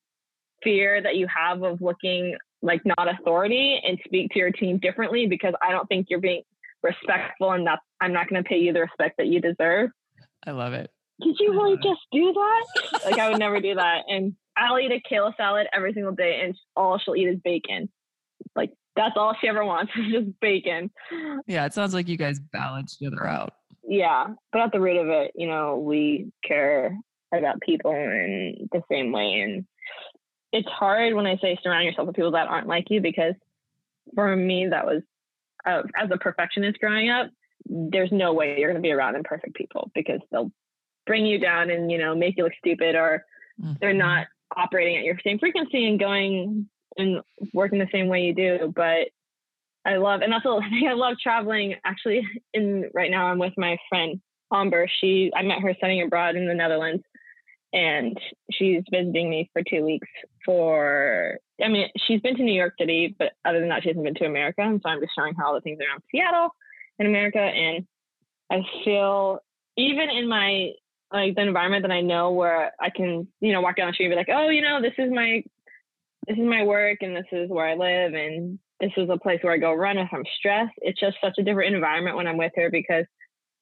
fear 0.62 1.00
that 1.00 1.16
you 1.16 1.26
have 1.35 1.62
of 1.62 1.81
looking 1.81 2.37
like 2.62 2.83
not 2.85 3.09
authority 3.09 3.81
and 3.85 3.98
speak 4.04 4.33
to 4.33 4.38
your 4.38 4.50
team 4.50 4.78
differently 4.78 5.26
because 5.26 5.54
I 5.62 5.70
don't 5.70 5.87
think 5.87 6.09
you're 6.11 6.20
being 6.20 6.42
respectful 6.83 7.52
and 7.52 7.66
that 7.66 7.81
I'm 8.00 8.12
not 8.12 8.28
going 8.28 8.42
to 8.42 8.48
pay 8.48 8.59
you 8.59 8.72
the 8.72 8.81
respect 8.81 9.16
that 9.18 9.26
you 9.26 9.40
deserve. 9.40 9.90
I 10.46 10.52
love 10.52 10.72
it. 10.72 10.90
Did 11.20 11.37
you 11.40 11.52
really 11.52 11.76
just 11.76 12.00
do 12.12 12.33
that? 12.33 13.00
like 13.04 13.18
I 13.18 13.28
would 13.28 13.38
never 13.38 13.61
do 13.61 13.74
that. 13.74 14.04
And 14.09 14.35
I'll 14.57 14.78
eat 14.78 14.92
a 14.92 15.00
kale 15.00 15.33
salad 15.37 15.66
every 15.72 15.92
single 15.92 16.12
day 16.12 16.40
and 16.44 16.57
all 16.76 16.98
she'll 16.98 17.16
eat 17.16 17.28
is 17.28 17.38
bacon. 17.42 17.88
Like 18.54 18.72
that's 18.98 19.16
all 19.16 19.32
she 19.40 19.48
ever 19.48 19.64
wants 19.64 19.92
is 19.96 20.12
just 20.12 20.40
bacon. 20.40 20.90
Yeah, 21.46 21.64
it 21.64 21.72
sounds 21.72 21.94
like 21.94 22.08
you 22.08 22.16
guys 22.16 22.40
balance 22.40 22.98
each 23.00 23.06
other 23.06 23.26
out. 23.26 23.54
Yeah. 23.87 24.26
But 24.52 24.61
at 24.61 24.72
the 24.72 24.80
root 24.80 24.98
of 24.98 25.08
it, 25.08 25.32
you 25.34 25.46
know, 25.46 25.78
we 25.78 26.32
care 26.44 26.98
about 27.32 27.61
people 27.61 27.92
in 27.92 28.68
the 28.72 28.82
same 28.90 29.12
way. 29.12 29.40
And 29.40 29.64
it's 30.52 30.68
hard 30.68 31.14
when 31.14 31.26
I 31.26 31.37
say 31.38 31.56
surround 31.62 31.84
yourself 31.87 32.08
with 32.08 32.16
people 32.16 32.32
that 32.32 32.48
aren't 32.48 32.66
like 32.66 32.90
you 32.90 33.00
because 33.00 33.34
for 34.14 34.34
me, 34.34 34.66
that 34.68 34.84
was 34.84 35.02
uh, 35.64 35.82
as 35.96 36.11
a 36.12 36.18
perfectionist 36.18 36.80
growing 36.80 37.08
up, 37.08 37.30
there's 37.66 38.11
no 38.12 38.32
way 38.32 38.58
you're 38.58 38.70
going 38.70 38.82
to 38.82 38.87
be 38.87 38.92
around 38.92 39.14
imperfect 39.14 39.54
people 39.54 39.90
because 39.94 40.20
they'll 40.30 40.50
bring 41.06 41.24
you 41.24 41.38
down 41.38 41.70
and 41.70 41.90
you 41.90 41.98
know 41.98 42.14
make 42.14 42.37
you 42.37 42.44
look 42.44 42.52
stupid 42.58 42.94
or 42.94 43.24
mm-hmm. 43.61 43.72
they're 43.80 43.92
not 43.92 44.26
operating 44.56 44.96
at 44.96 45.04
your 45.04 45.18
same 45.24 45.38
frequency 45.38 45.87
and 45.87 45.98
going 45.98 46.68
and 46.98 47.20
working 47.54 47.78
the 47.78 47.88
same 47.92 48.08
way 48.08 48.22
you 48.22 48.34
do 48.34 48.72
but 48.74 49.08
i 49.87 49.96
love 49.96 50.20
and 50.20 50.32
that's 50.32 50.44
the 50.44 50.61
thing 50.70 50.88
i 50.88 50.94
love 50.94 51.16
traveling. 51.22 51.74
Actually 51.84 52.26
in 52.54 52.90
right 52.94 53.11
now 53.11 53.26
i'm 53.26 53.38
with 53.38 53.54
my 53.56 53.76
friend 53.88 54.20
amber. 54.52 54.88
She 55.00 55.30
i 55.34 55.42
met 55.42 55.61
her 55.61 55.74
studying 55.76 56.02
abroad 56.02 56.37
in 56.37 56.46
the 56.46 56.54
netherlands 56.54 57.02
and 57.72 58.18
she's 58.50 58.82
visiting 58.90 59.28
me 59.28 59.50
for 59.52 59.62
two 59.68 59.84
weeks 59.84 60.08
for 60.44 61.38
i 61.62 61.68
mean 61.68 61.88
she's 62.06 62.20
been 62.20 62.37
to 62.37 62.42
new 62.42 62.52
york 62.52 62.74
city 62.80 63.14
but 63.18 63.32
other 63.44 63.61
than 63.61 63.68
that 63.68 63.82
she 63.82 63.88
hasn't 63.88 64.04
been 64.04 64.14
to 64.14 64.24
america 64.24 64.62
and 64.62 64.80
so 64.82 64.88
i'm 64.88 65.00
just 65.00 65.12
showing 65.16 65.34
her 65.34 65.44
all 65.44 65.54
the 65.54 65.61
things 65.61 65.78
around 65.80 66.02
seattle 66.11 66.48
in 66.98 67.06
america 67.06 67.38
and 67.38 67.87
i 68.50 68.61
feel 68.84 69.40
even 69.76 70.08
in 70.08 70.26
my 70.26 70.70
like 71.12 71.34
the 71.34 71.42
environment 71.42 71.82
that 71.82 71.90
i 71.92 72.00
know 72.00 72.30
where 72.30 72.72
i 72.80 72.88
can 72.88 73.28
you 73.40 73.52
know 73.52 73.61
walk 73.61 73.76
down 73.76 73.88
the 73.88 73.92
street 73.92 74.06
and 74.06 74.12
be 74.12 74.16
like 74.16 74.30
oh 74.32 74.48
you 74.48 74.62
know 74.62 74.80
this 74.80 74.94
is 74.96 75.11
my 75.12 75.42
this 76.26 76.37
is 76.37 76.44
my 76.44 76.64
work 76.64 76.98
and 77.00 77.16
this 77.16 77.26
is 77.33 77.48
where 77.50 77.66
i 77.66 77.74
live 77.74 78.14
and 78.14 78.59
this 78.81 78.92
is 78.96 79.09
a 79.11 79.18
place 79.18 79.38
where 79.42 79.52
i 79.52 79.59
go 79.59 79.72
run 79.72 79.98
if 79.98 80.09
i'm 80.12 80.24
stressed 80.38 80.74
it's 80.78 81.00
just 81.00 81.16
such 81.22 81.35
a 81.38 81.42
different 81.42 81.74
environment 81.74 82.16
when 82.16 82.26
i'm 82.26 82.37
with 82.37 82.52
her 82.57 82.70
because 82.70 83.04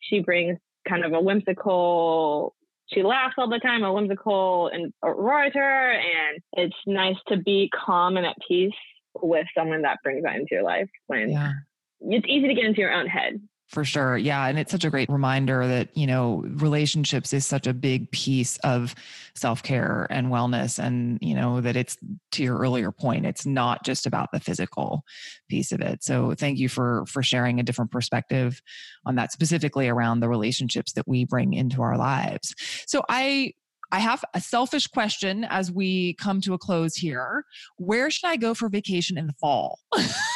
she 0.01 0.21
brings 0.21 0.59
kind 0.89 1.05
of 1.05 1.13
a 1.13 1.21
whimsical 1.21 2.55
she 2.89 3.03
laughs 3.03 3.35
all 3.37 3.49
the 3.49 3.59
time, 3.59 3.83
a 3.83 3.93
whimsical 3.93 4.71
and 4.73 4.93
orator, 5.03 5.91
and 5.93 6.41
it's 6.53 6.77
nice 6.87 7.17
to 7.29 7.37
be 7.37 7.71
calm 7.75 8.17
and 8.17 8.27
at 8.27 8.37
peace 8.47 8.73
with 9.23 9.47
someone 9.57 9.83
that 9.83 9.99
brings 10.03 10.23
that 10.23 10.37
into 10.37 10.49
your 10.53 10.63
life 10.63 10.89
when 11.07 11.31
yeah. 11.31 11.53
it's 12.01 12.27
easy 12.29 12.49
to 12.49 12.55
get 12.55 12.65
into 12.65 12.81
your 12.81 12.93
own 12.93 13.07
head 13.07 13.41
for 13.69 13.85
sure. 13.85 14.17
Yeah. 14.17 14.47
And 14.47 14.59
it's 14.59 14.71
such 14.71 14.85
a 14.85 14.91
great 14.91 15.09
reminder 15.09 15.67
that, 15.67 15.97
you 15.97 16.07
know, 16.07 16.45
relationships 16.47 17.33
is 17.33 17.45
such 17.45 17.67
a 17.67 17.75
big 17.75 18.11
piece 18.13 18.59
of 18.59 18.95
self 19.35 19.63
care 19.63 20.07
and 20.09 20.29
wellness. 20.29 20.79
And, 20.79 21.19
you 21.21 21.35
know, 21.35 21.61
that 21.61 21.77
it's 21.77 21.97
to 22.33 22.45
your 22.45 22.59
earlier 22.59 22.93
point, 22.93 23.27
it's 23.27 23.45
not 23.45 23.85
just 23.85 24.07
about 24.07 24.31
the 24.33 24.39
physical 24.39 25.05
piece 25.49 25.73
of 25.73 25.81
it. 25.81 26.05
So 26.05 26.35
thank 26.35 26.59
you 26.59 26.69
for, 26.69 27.05
for 27.07 27.23
sharing 27.23 27.59
a 27.59 27.65
different 27.65 27.91
perspective 27.91 28.63
on 29.05 29.17
that, 29.17 29.33
specifically 29.33 29.89
around 29.89 30.21
the 30.21 30.29
relationships 30.29 30.93
that 30.93 31.09
we 31.09 31.25
bring 31.25 31.53
into 31.53 31.83
our 31.83 31.99
lives. 31.99 32.55
So 32.87 33.03
I, 33.09 33.53
I 33.91 33.99
have 33.99 34.25
a 34.35 34.41
selfish 34.41 34.87
question 34.87 35.45
as 35.45 35.73
we 35.73 36.15
come 36.15 36.41
to 36.43 36.55
a 36.55 36.59
close 36.59 36.95
here. 36.95 37.45
Where 37.79 38.11
should 38.11 38.29
I 38.29 38.37
go 38.37 38.55
for 38.55 38.69
vacation 38.69 39.19
in 39.19 39.27
the 39.27 39.33
fall? 39.35 39.81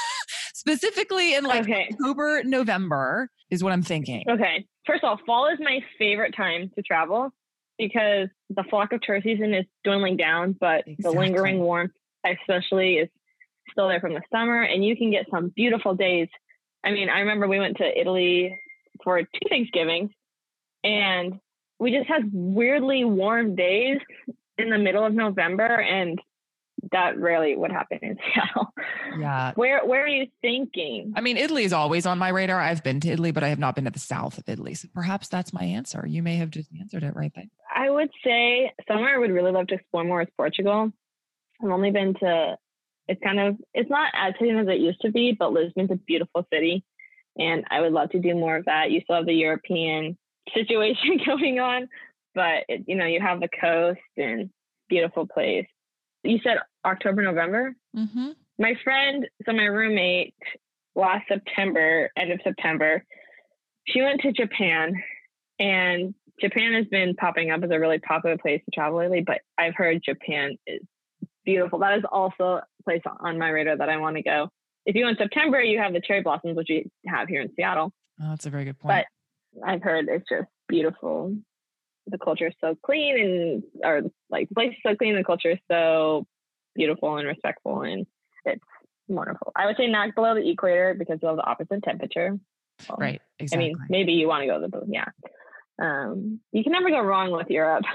specifically 0.61 1.35
in 1.35 1.45
like 1.45 1.63
okay. 1.63 1.89
October, 1.91 2.43
November 2.45 3.31
is 3.51 3.65
what 3.65 3.73
I'm 3.73 3.83
thinking. 3.83 4.25
Okay. 4.29 4.67
First 4.87 5.03
of 5.03 5.09
all, 5.09 5.21
fall 5.25 5.49
is 5.49 5.59
my 5.59 5.81
favorite 5.99 6.35
time 6.37 6.71
to 6.77 6.83
travel 6.83 7.31
because 7.79 8.29
the 8.51 8.63
flock 8.69 8.93
of 8.93 9.01
tourist 9.01 9.25
season 9.25 9.55
is 9.55 9.65
dwindling 9.85 10.17
down, 10.17 10.55
but 10.61 10.87
exactly. 10.87 11.03
the 11.03 11.11
lingering 11.11 11.59
warmth, 11.61 11.93
especially, 12.25 12.97
is 12.97 13.09
still 13.73 13.89
there 13.89 14.01
from 14.01 14.13
the 14.13 14.23
summer, 14.31 14.63
and 14.63 14.85
you 14.85 14.97
can 14.97 15.11
get 15.11 15.27
some 15.31 15.51
beautiful 15.57 15.95
days. 15.95 16.29
I 16.85 16.91
mean, 16.91 17.09
I 17.09 17.21
remember 17.21 17.49
we 17.49 17.59
went 17.59 17.79
to 17.79 18.01
Italy 18.01 18.59
for 19.03 19.21
two 19.23 19.49
Thanksgivings, 19.49 20.11
and 20.85 21.41
we 21.79 21.91
just 21.91 22.09
had 22.09 22.31
weirdly 22.33 23.05
warm 23.05 23.57
days 23.57 23.99
in 24.59 24.69
the 24.69 24.79
middle 24.79 25.05
of 25.05 25.15
November, 25.15 25.81
and 25.81 26.21
that 26.93 27.19
rarely 27.19 27.57
would 27.57 27.73
happen 27.73 27.99
in 28.03 28.17
Seattle. 28.35 28.73
Yeah. 29.19 29.53
Where 29.55 29.85
where 29.85 30.05
are 30.05 30.09
you 30.09 30.27
thinking? 30.43 31.13
I 31.17 31.21
mean, 31.21 31.37
Italy 31.37 31.65
is 31.65 31.73
always 31.73 32.07
on 32.07 32.19
my 32.19 32.29
radar. 32.29 32.61
I've 32.61 32.83
been 32.83 33.01
to 33.01 33.09
Italy, 33.09 33.31
but 33.31 33.43
I 33.43 33.49
have 33.49 33.59
not 33.59 33.75
been 33.75 33.85
to 33.85 33.91
the 33.91 33.99
south 33.99 34.39
of 34.39 34.49
Italy. 34.49 34.75
So 34.75 34.89
perhaps 34.95 35.29
that's 35.29 35.53
my 35.53 35.65
answer. 35.65 36.05
You 36.07 36.23
may 36.23 36.37
have 36.37 36.51
just 36.51 36.71
answered 36.79 37.03
it 37.03 37.15
right 37.15 37.33
then. 37.35 37.51
I 37.75 37.91
would 37.91 38.11
say 38.25 38.73
somewhere 38.89 39.15
I 39.15 39.19
would 39.19 39.31
really 39.31 39.53
love 39.53 39.69
to 39.69 39.75
explore 39.75 40.05
more 40.05 40.23
is 40.23 40.29
Portugal. 40.37 40.93
I've 41.63 41.71
only 41.71 41.91
been 41.91 42.15
to 42.15 42.57
it's 43.09 43.21
kind 43.23 43.41
of 43.41 43.57
it's 43.75 43.91
not 43.91 44.13
as 44.15 44.35
hidden 44.39 44.59
as 44.59 44.69
it 44.69 44.81
used 44.81 45.01
to 45.03 45.11
be, 45.11 45.33
but 45.33 45.53
Lisbon's 45.53 45.91
a 45.91 45.97
beautiful 45.97 46.47
city. 46.53 46.85
And 47.39 47.65
I 47.71 47.81
would 47.81 47.93
love 47.93 48.11
to 48.11 48.19
do 48.19 48.35
more 48.35 48.57
of 48.57 48.67
that. 48.67 48.91
You 48.91 49.01
still 49.03 49.17
have 49.17 49.27
the 49.27 49.33
European 49.33 50.17
situation 50.55 51.21
going 51.27 51.61
on, 51.61 51.89
but 52.35 52.65
it, 52.69 52.85
you 52.87 52.97
know, 52.97 53.07
you 53.07 53.21
have 53.21 53.41
the 53.41 53.49
coast 53.49 54.01
and 54.17 54.51
beautiful 54.89 55.27
place 55.27 55.67
you 56.23 56.39
said 56.43 56.59
October, 56.85 57.23
November. 57.23 57.75
Mm-hmm. 57.97 58.31
My 58.59 58.75
friend, 58.85 59.27
so 59.47 59.53
my 59.53 59.65
roommate, 59.65 60.35
last 60.95 61.27
September, 61.29 62.11
end 62.17 62.33
of 62.33 62.41
September, 62.45 63.05
she 63.87 64.03
went 64.03 64.21
to 64.21 64.33
Japan, 64.33 64.95
and 65.59 66.15
Japan 66.41 66.75
has 66.75 66.87
been 66.87 67.15
popping 67.17 67.51
up 67.51 67.63
as 67.63 67.71
a 67.71 67.79
really 67.79 67.99
popular 67.99 68.37
place 68.39 68.61
to 68.65 68.71
travel 68.75 68.99
lately. 68.99 69.23
But 69.27 69.41
I've 69.59 69.75
heard 69.75 70.03
Japan 70.05 70.57
is 70.67 70.81
beautiful. 71.45 71.79
That 71.79 71.99
is 71.99 72.05
also 72.11 72.45
a 72.45 72.63
place 72.85 73.03
on 73.21 73.39
my 73.39 73.49
radar 73.49 73.77
that 73.77 73.89
I 73.89 73.97
want 73.97 74.17
to 74.17 74.23
go. 74.23 74.49
If 74.87 74.95
you 74.95 75.05
go 75.05 75.09
in 75.09 75.17
September, 75.17 75.61
you 75.61 75.79
have 75.79 75.93
the 75.93 76.01
cherry 76.01 76.23
blossoms, 76.23 76.57
which 76.57 76.69
we 76.71 76.91
have 77.07 77.29
here 77.29 77.43
in 77.43 77.51
Seattle. 77.55 77.93
Oh, 78.23 78.31
that's 78.31 78.47
a 78.47 78.51
very 78.51 78.65
good 78.65 78.79
point. 78.79 79.07
But 79.55 79.67
I've 79.67 79.83
heard 79.83 80.07
it's 80.09 80.29
just 80.29 80.49
beautiful 80.69 81.37
the 82.07 82.19
culture 82.19 82.49
is 82.49 82.55
so 82.61 82.77
clean 82.85 83.19
and 83.19 83.63
or 83.85 84.11
like 84.31 84.49
the 84.49 84.55
place 84.55 84.71
is 84.71 84.79
so 84.85 84.97
clean, 84.97 85.17
the 85.17 85.25
culture 85.25 85.51
is 85.51 85.59
so 85.71 86.27
beautiful 86.75 87.17
and 87.17 87.27
respectful 87.27 87.83
and 87.83 88.07
it's 88.45 88.65
wonderful. 89.09 89.53
I 89.57 89.67
would 89.67 89.77
say 89.77 89.87
not 89.87 90.15
below 90.15 90.35
the 90.35 90.49
equator 90.49 90.95
because 90.99 91.19
you 91.23 91.29
have 91.29 91.37
the 91.37 91.47
opposite 91.47 91.83
temperature. 91.83 92.39
So, 92.87 92.97
right. 92.99 93.21
Exactly. 93.39 93.67
I 93.67 93.69
mean, 93.69 93.79
maybe 93.89 94.13
you 94.13 94.29
want 94.29 94.43
to 94.43 94.47
go 94.47 94.61
to 94.61 94.69
the 94.69 94.87
yeah. 94.89 95.07
Um, 95.81 96.41
you 96.53 96.63
can 96.63 96.73
never 96.73 96.91
go 96.91 97.01
wrong 97.01 97.31
with 97.31 97.49
Europe. 97.51 97.85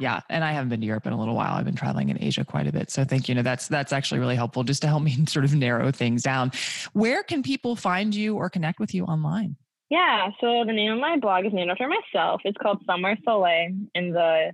Yeah, 0.00 0.20
and 0.28 0.42
I 0.42 0.50
haven't 0.50 0.70
been 0.70 0.80
to 0.80 0.86
Europe 0.86 1.06
in 1.06 1.12
a 1.12 1.18
little 1.18 1.36
while. 1.36 1.54
I've 1.54 1.64
been 1.64 1.76
traveling 1.76 2.08
in 2.08 2.20
Asia 2.20 2.44
quite 2.44 2.66
a 2.66 2.72
bit, 2.72 2.90
so 2.90 3.04
thank 3.04 3.28
you 3.28 3.34
know 3.34 3.42
that's 3.42 3.68
that's 3.68 3.92
actually 3.92 4.18
really 4.18 4.34
helpful 4.34 4.64
just 4.64 4.82
to 4.82 4.88
help 4.88 5.04
me 5.04 5.24
sort 5.28 5.44
of 5.44 5.54
narrow 5.54 5.92
things 5.92 6.22
down. 6.22 6.50
Where 6.94 7.22
can 7.22 7.44
people 7.44 7.76
find 7.76 8.12
you 8.12 8.34
or 8.34 8.50
connect 8.50 8.80
with 8.80 8.92
you 8.92 9.04
online? 9.04 9.56
Yeah, 9.90 10.30
so 10.40 10.64
the 10.66 10.72
name 10.72 10.92
of 10.92 10.98
my 10.98 11.18
blog 11.18 11.44
is 11.46 11.52
named 11.52 11.70
after 11.70 11.88
myself. 11.88 12.40
It's 12.44 12.56
called 12.60 12.82
Somewhere 12.86 13.18
Soleil, 13.24 13.70
and 13.94 14.14
the 14.14 14.52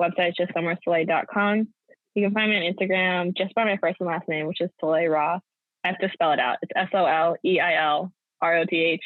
website 0.00 0.30
is 0.30 0.34
just 0.36 0.52
somewheresoleil.com. 0.52 1.68
You 2.14 2.22
can 2.24 2.32
find 2.32 2.50
me 2.50 2.56
on 2.56 2.74
Instagram 2.74 3.36
just 3.36 3.54
by 3.54 3.64
my 3.64 3.78
first 3.78 3.96
and 4.00 4.06
last 4.08 4.28
name, 4.28 4.46
which 4.46 4.60
is 4.60 4.70
Soleil 4.80 5.08
Roth. 5.08 5.42
I 5.84 5.88
have 5.88 5.98
to 5.98 6.10
spell 6.12 6.32
it 6.32 6.40
out. 6.40 6.58
It's 6.62 6.72
S 6.74 6.88
O 6.94 7.04
L 7.04 7.36
E 7.44 7.60
I 7.60 7.82
L 7.82 8.12
R 8.40 8.58
O 8.58 8.64
T 8.64 8.76
H, 8.76 9.02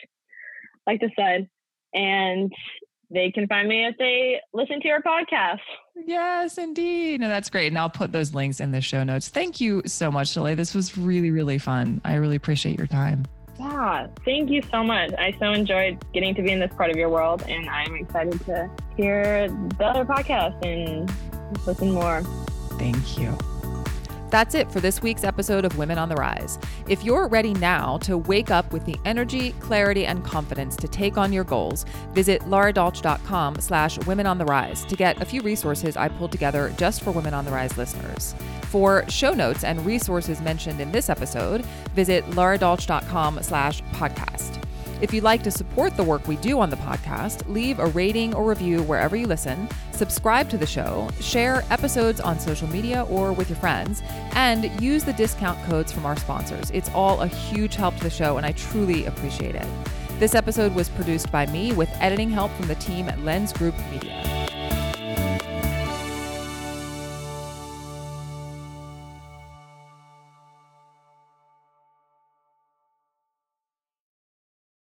like 0.87 1.01
the 1.01 1.11
said. 1.19 1.49
And 1.93 2.53
they 3.11 3.31
can 3.33 3.49
find 3.49 3.69
me 3.69 3.85
if 3.87 3.97
they 3.99 4.41
listen 4.55 4.81
to 4.81 4.89
your 4.89 5.03
podcast. 5.03 5.59
Yes, 6.07 6.57
indeed. 6.57 7.21
No, 7.21 7.29
that's 7.29 7.51
great. 7.51 7.67
And 7.67 7.79
I'll 7.79 7.91
put 7.91 8.13
those 8.13 8.33
links 8.33 8.61
in 8.61 8.71
the 8.71 8.81
show 8.81 9.03
notes. 9.03 9.29
Thank 9.29 9.61
you 9.61 9.83
so 9.87 10.11
much, 10.11 10.29
Soleil. 10.29 10.57
This 10.57 10.75
was 10.75 10.97
really, 10.97 11.31
really 11.31 11.59
fun. 11.59 12.01
I 12.05 12.15
really 12.15 12.37
appreciate 12.37 12.79
your 12.79 12.87
time. 12.87 13.27
Yeah, 13.61 14.07
thank 14.25 14.49
you 14.49 14.63
so 14.71 14.83
much. 14.83 15.13
I 15.19 15.37
so 15.39 15.53
enjoyed 15.53 16.03
getting 16.15 16.35
to 16.35 16.41
be 16.41 16.51
in 16.51 16.61
this 16.61 16.73
part 16.73 16.91
of 16.91 16.97
your 16.97 17.11
world, 17.11 17.43
and 17.47 17.69
I'm 17.69 17.95
excited 17.95 18.41
to 18.47 18.71
hear 18.97 19.49
the 19.77 19.85
other 19.85 20.07
podcast 20.07 20.65
and 20.65 21.13
listen 21.67 21.93
more. 21.93 22.23
Thank 22.79 23.19
you. 23.19 23.37
That's 24.31 24.55
it 24.55 24.71
for 24.71 24.81
this 24.81 25.03
week's 25.03 25.25
episode 25.25 25.65
of 25.65 25.77
Women 25.77 25.99
on 25.99 26.09
the 26.09 26.15
Rise. 26.15 26.59
If 26.89 27.05
you're 27.05 27.27
ready 27.27 27.53
now 27.55 27.99
to 27.99 28.17
wake 28.17 28.51
up 28.51 28.73
with 28.73 28.85
the 28.85 28.97
energy, 29.05 29.53
clarity, 29.61 30.07
and 30.07 30.25
confidence 30.25 30.77
to 30.77 30.89
take 30.89 31.19
on 31.19 31.33
your 31.33 31.45
goals, 31.45 31.85
visit 32.13 32.41
laradolch.com 32.43 33.57
slash 33.61 33.99
women 34.07 34.27
on 34.27 34.39
the 34.39 34.45
rise 34.45 34.85
to 34.85 34.97
get 34.97 35.21
a 35.21 35.25
few 35.25 35.43
resources 35.43 35.97
I 35.97 36.09
pulled 36.09 36.33
together 36.33 36.73
just 36.79 37.03
for 37.03 37.11
Women 37.11 37.35
on 37.35 37.45
the 37.45 37.51
Rise 37.51 37.77
listeners. 37.77 38.35
For 38.65 39.05
show 39.09 39.33
notes 39.33 39.65
and 39.65 39.85
resources 39.85 40.41
mentioned 40.41 40.81
in 40.81 40.93
this 40.93 41.11
episode, 41.11 41.65
visit 41.97 42.25
laradolch.com 42.31 43.43
slash 43.43 43.83
podcast. 43.93 44.63
If 45.01 45.15
you'd 45.15 45.25
like 45.25 45.43
to 45.45 45.51
support 45.51 45.97
the 45.97 46.03
work 46.03 46.29
we 46.29 46.37
do 46.37 46.61
on 46.61 46.69
the 46.69 46.77
podcast, 46.77 47.49
leave 47.49 47.79
a 47.79 47.87
rating 47.87 48.35
or 48.35 48.45
review 48.45 48.83
wherever 48.83 49.17
you 49.17 49.27
listen, 49.27 49.67
subscribe 49.93 50.51
to 50.51 50.59
the 50.59 50.67
show, 50.67 51.09
share 51.21 51.65
episodes 51.71 52.21
on 52.21 52.39
social 52.39 52.69
media 52.69 53.07
or 53.09 53.33
with 53.33 53.49
your 53.49 53.57
friends, 53.57 54.03
and 54.33 54.71
use 54.83 55.03
the 55.03 55.15
discount 55.15 55.59
codes 55.65 55.91
from 55.91 56.05
our 56.05 56.17
sponsors. 56.17 56.71
It's 56.73 56.91
all 56.91 57.23
a 57.23 57.29
huge 57.29 57.77
help 57.77 57.97
to 57.97 58.03
the 58.05 58.11
show, 58.11 58.37
and 58.37 58.45
I 58.45 58.53
truly 58.53 59.07
appreciate 59.07 59.55
it. 59.55 59.67
This 60.19 60.35
episode 60.35 60.75
was 60.75 60.91
produced 60.91 61.33
by 61.33 61.47
me 61.47 61.73
with 61.73 61.89
editing 62.01 62.29
help 62.29 62.53
from 62.53 62.67
the 62.67 62.75
team 62.75 63.09
at 63.09 63.19
Lens 63.21 63.55
Group 63.55 63.75
Media. 63.91 64.50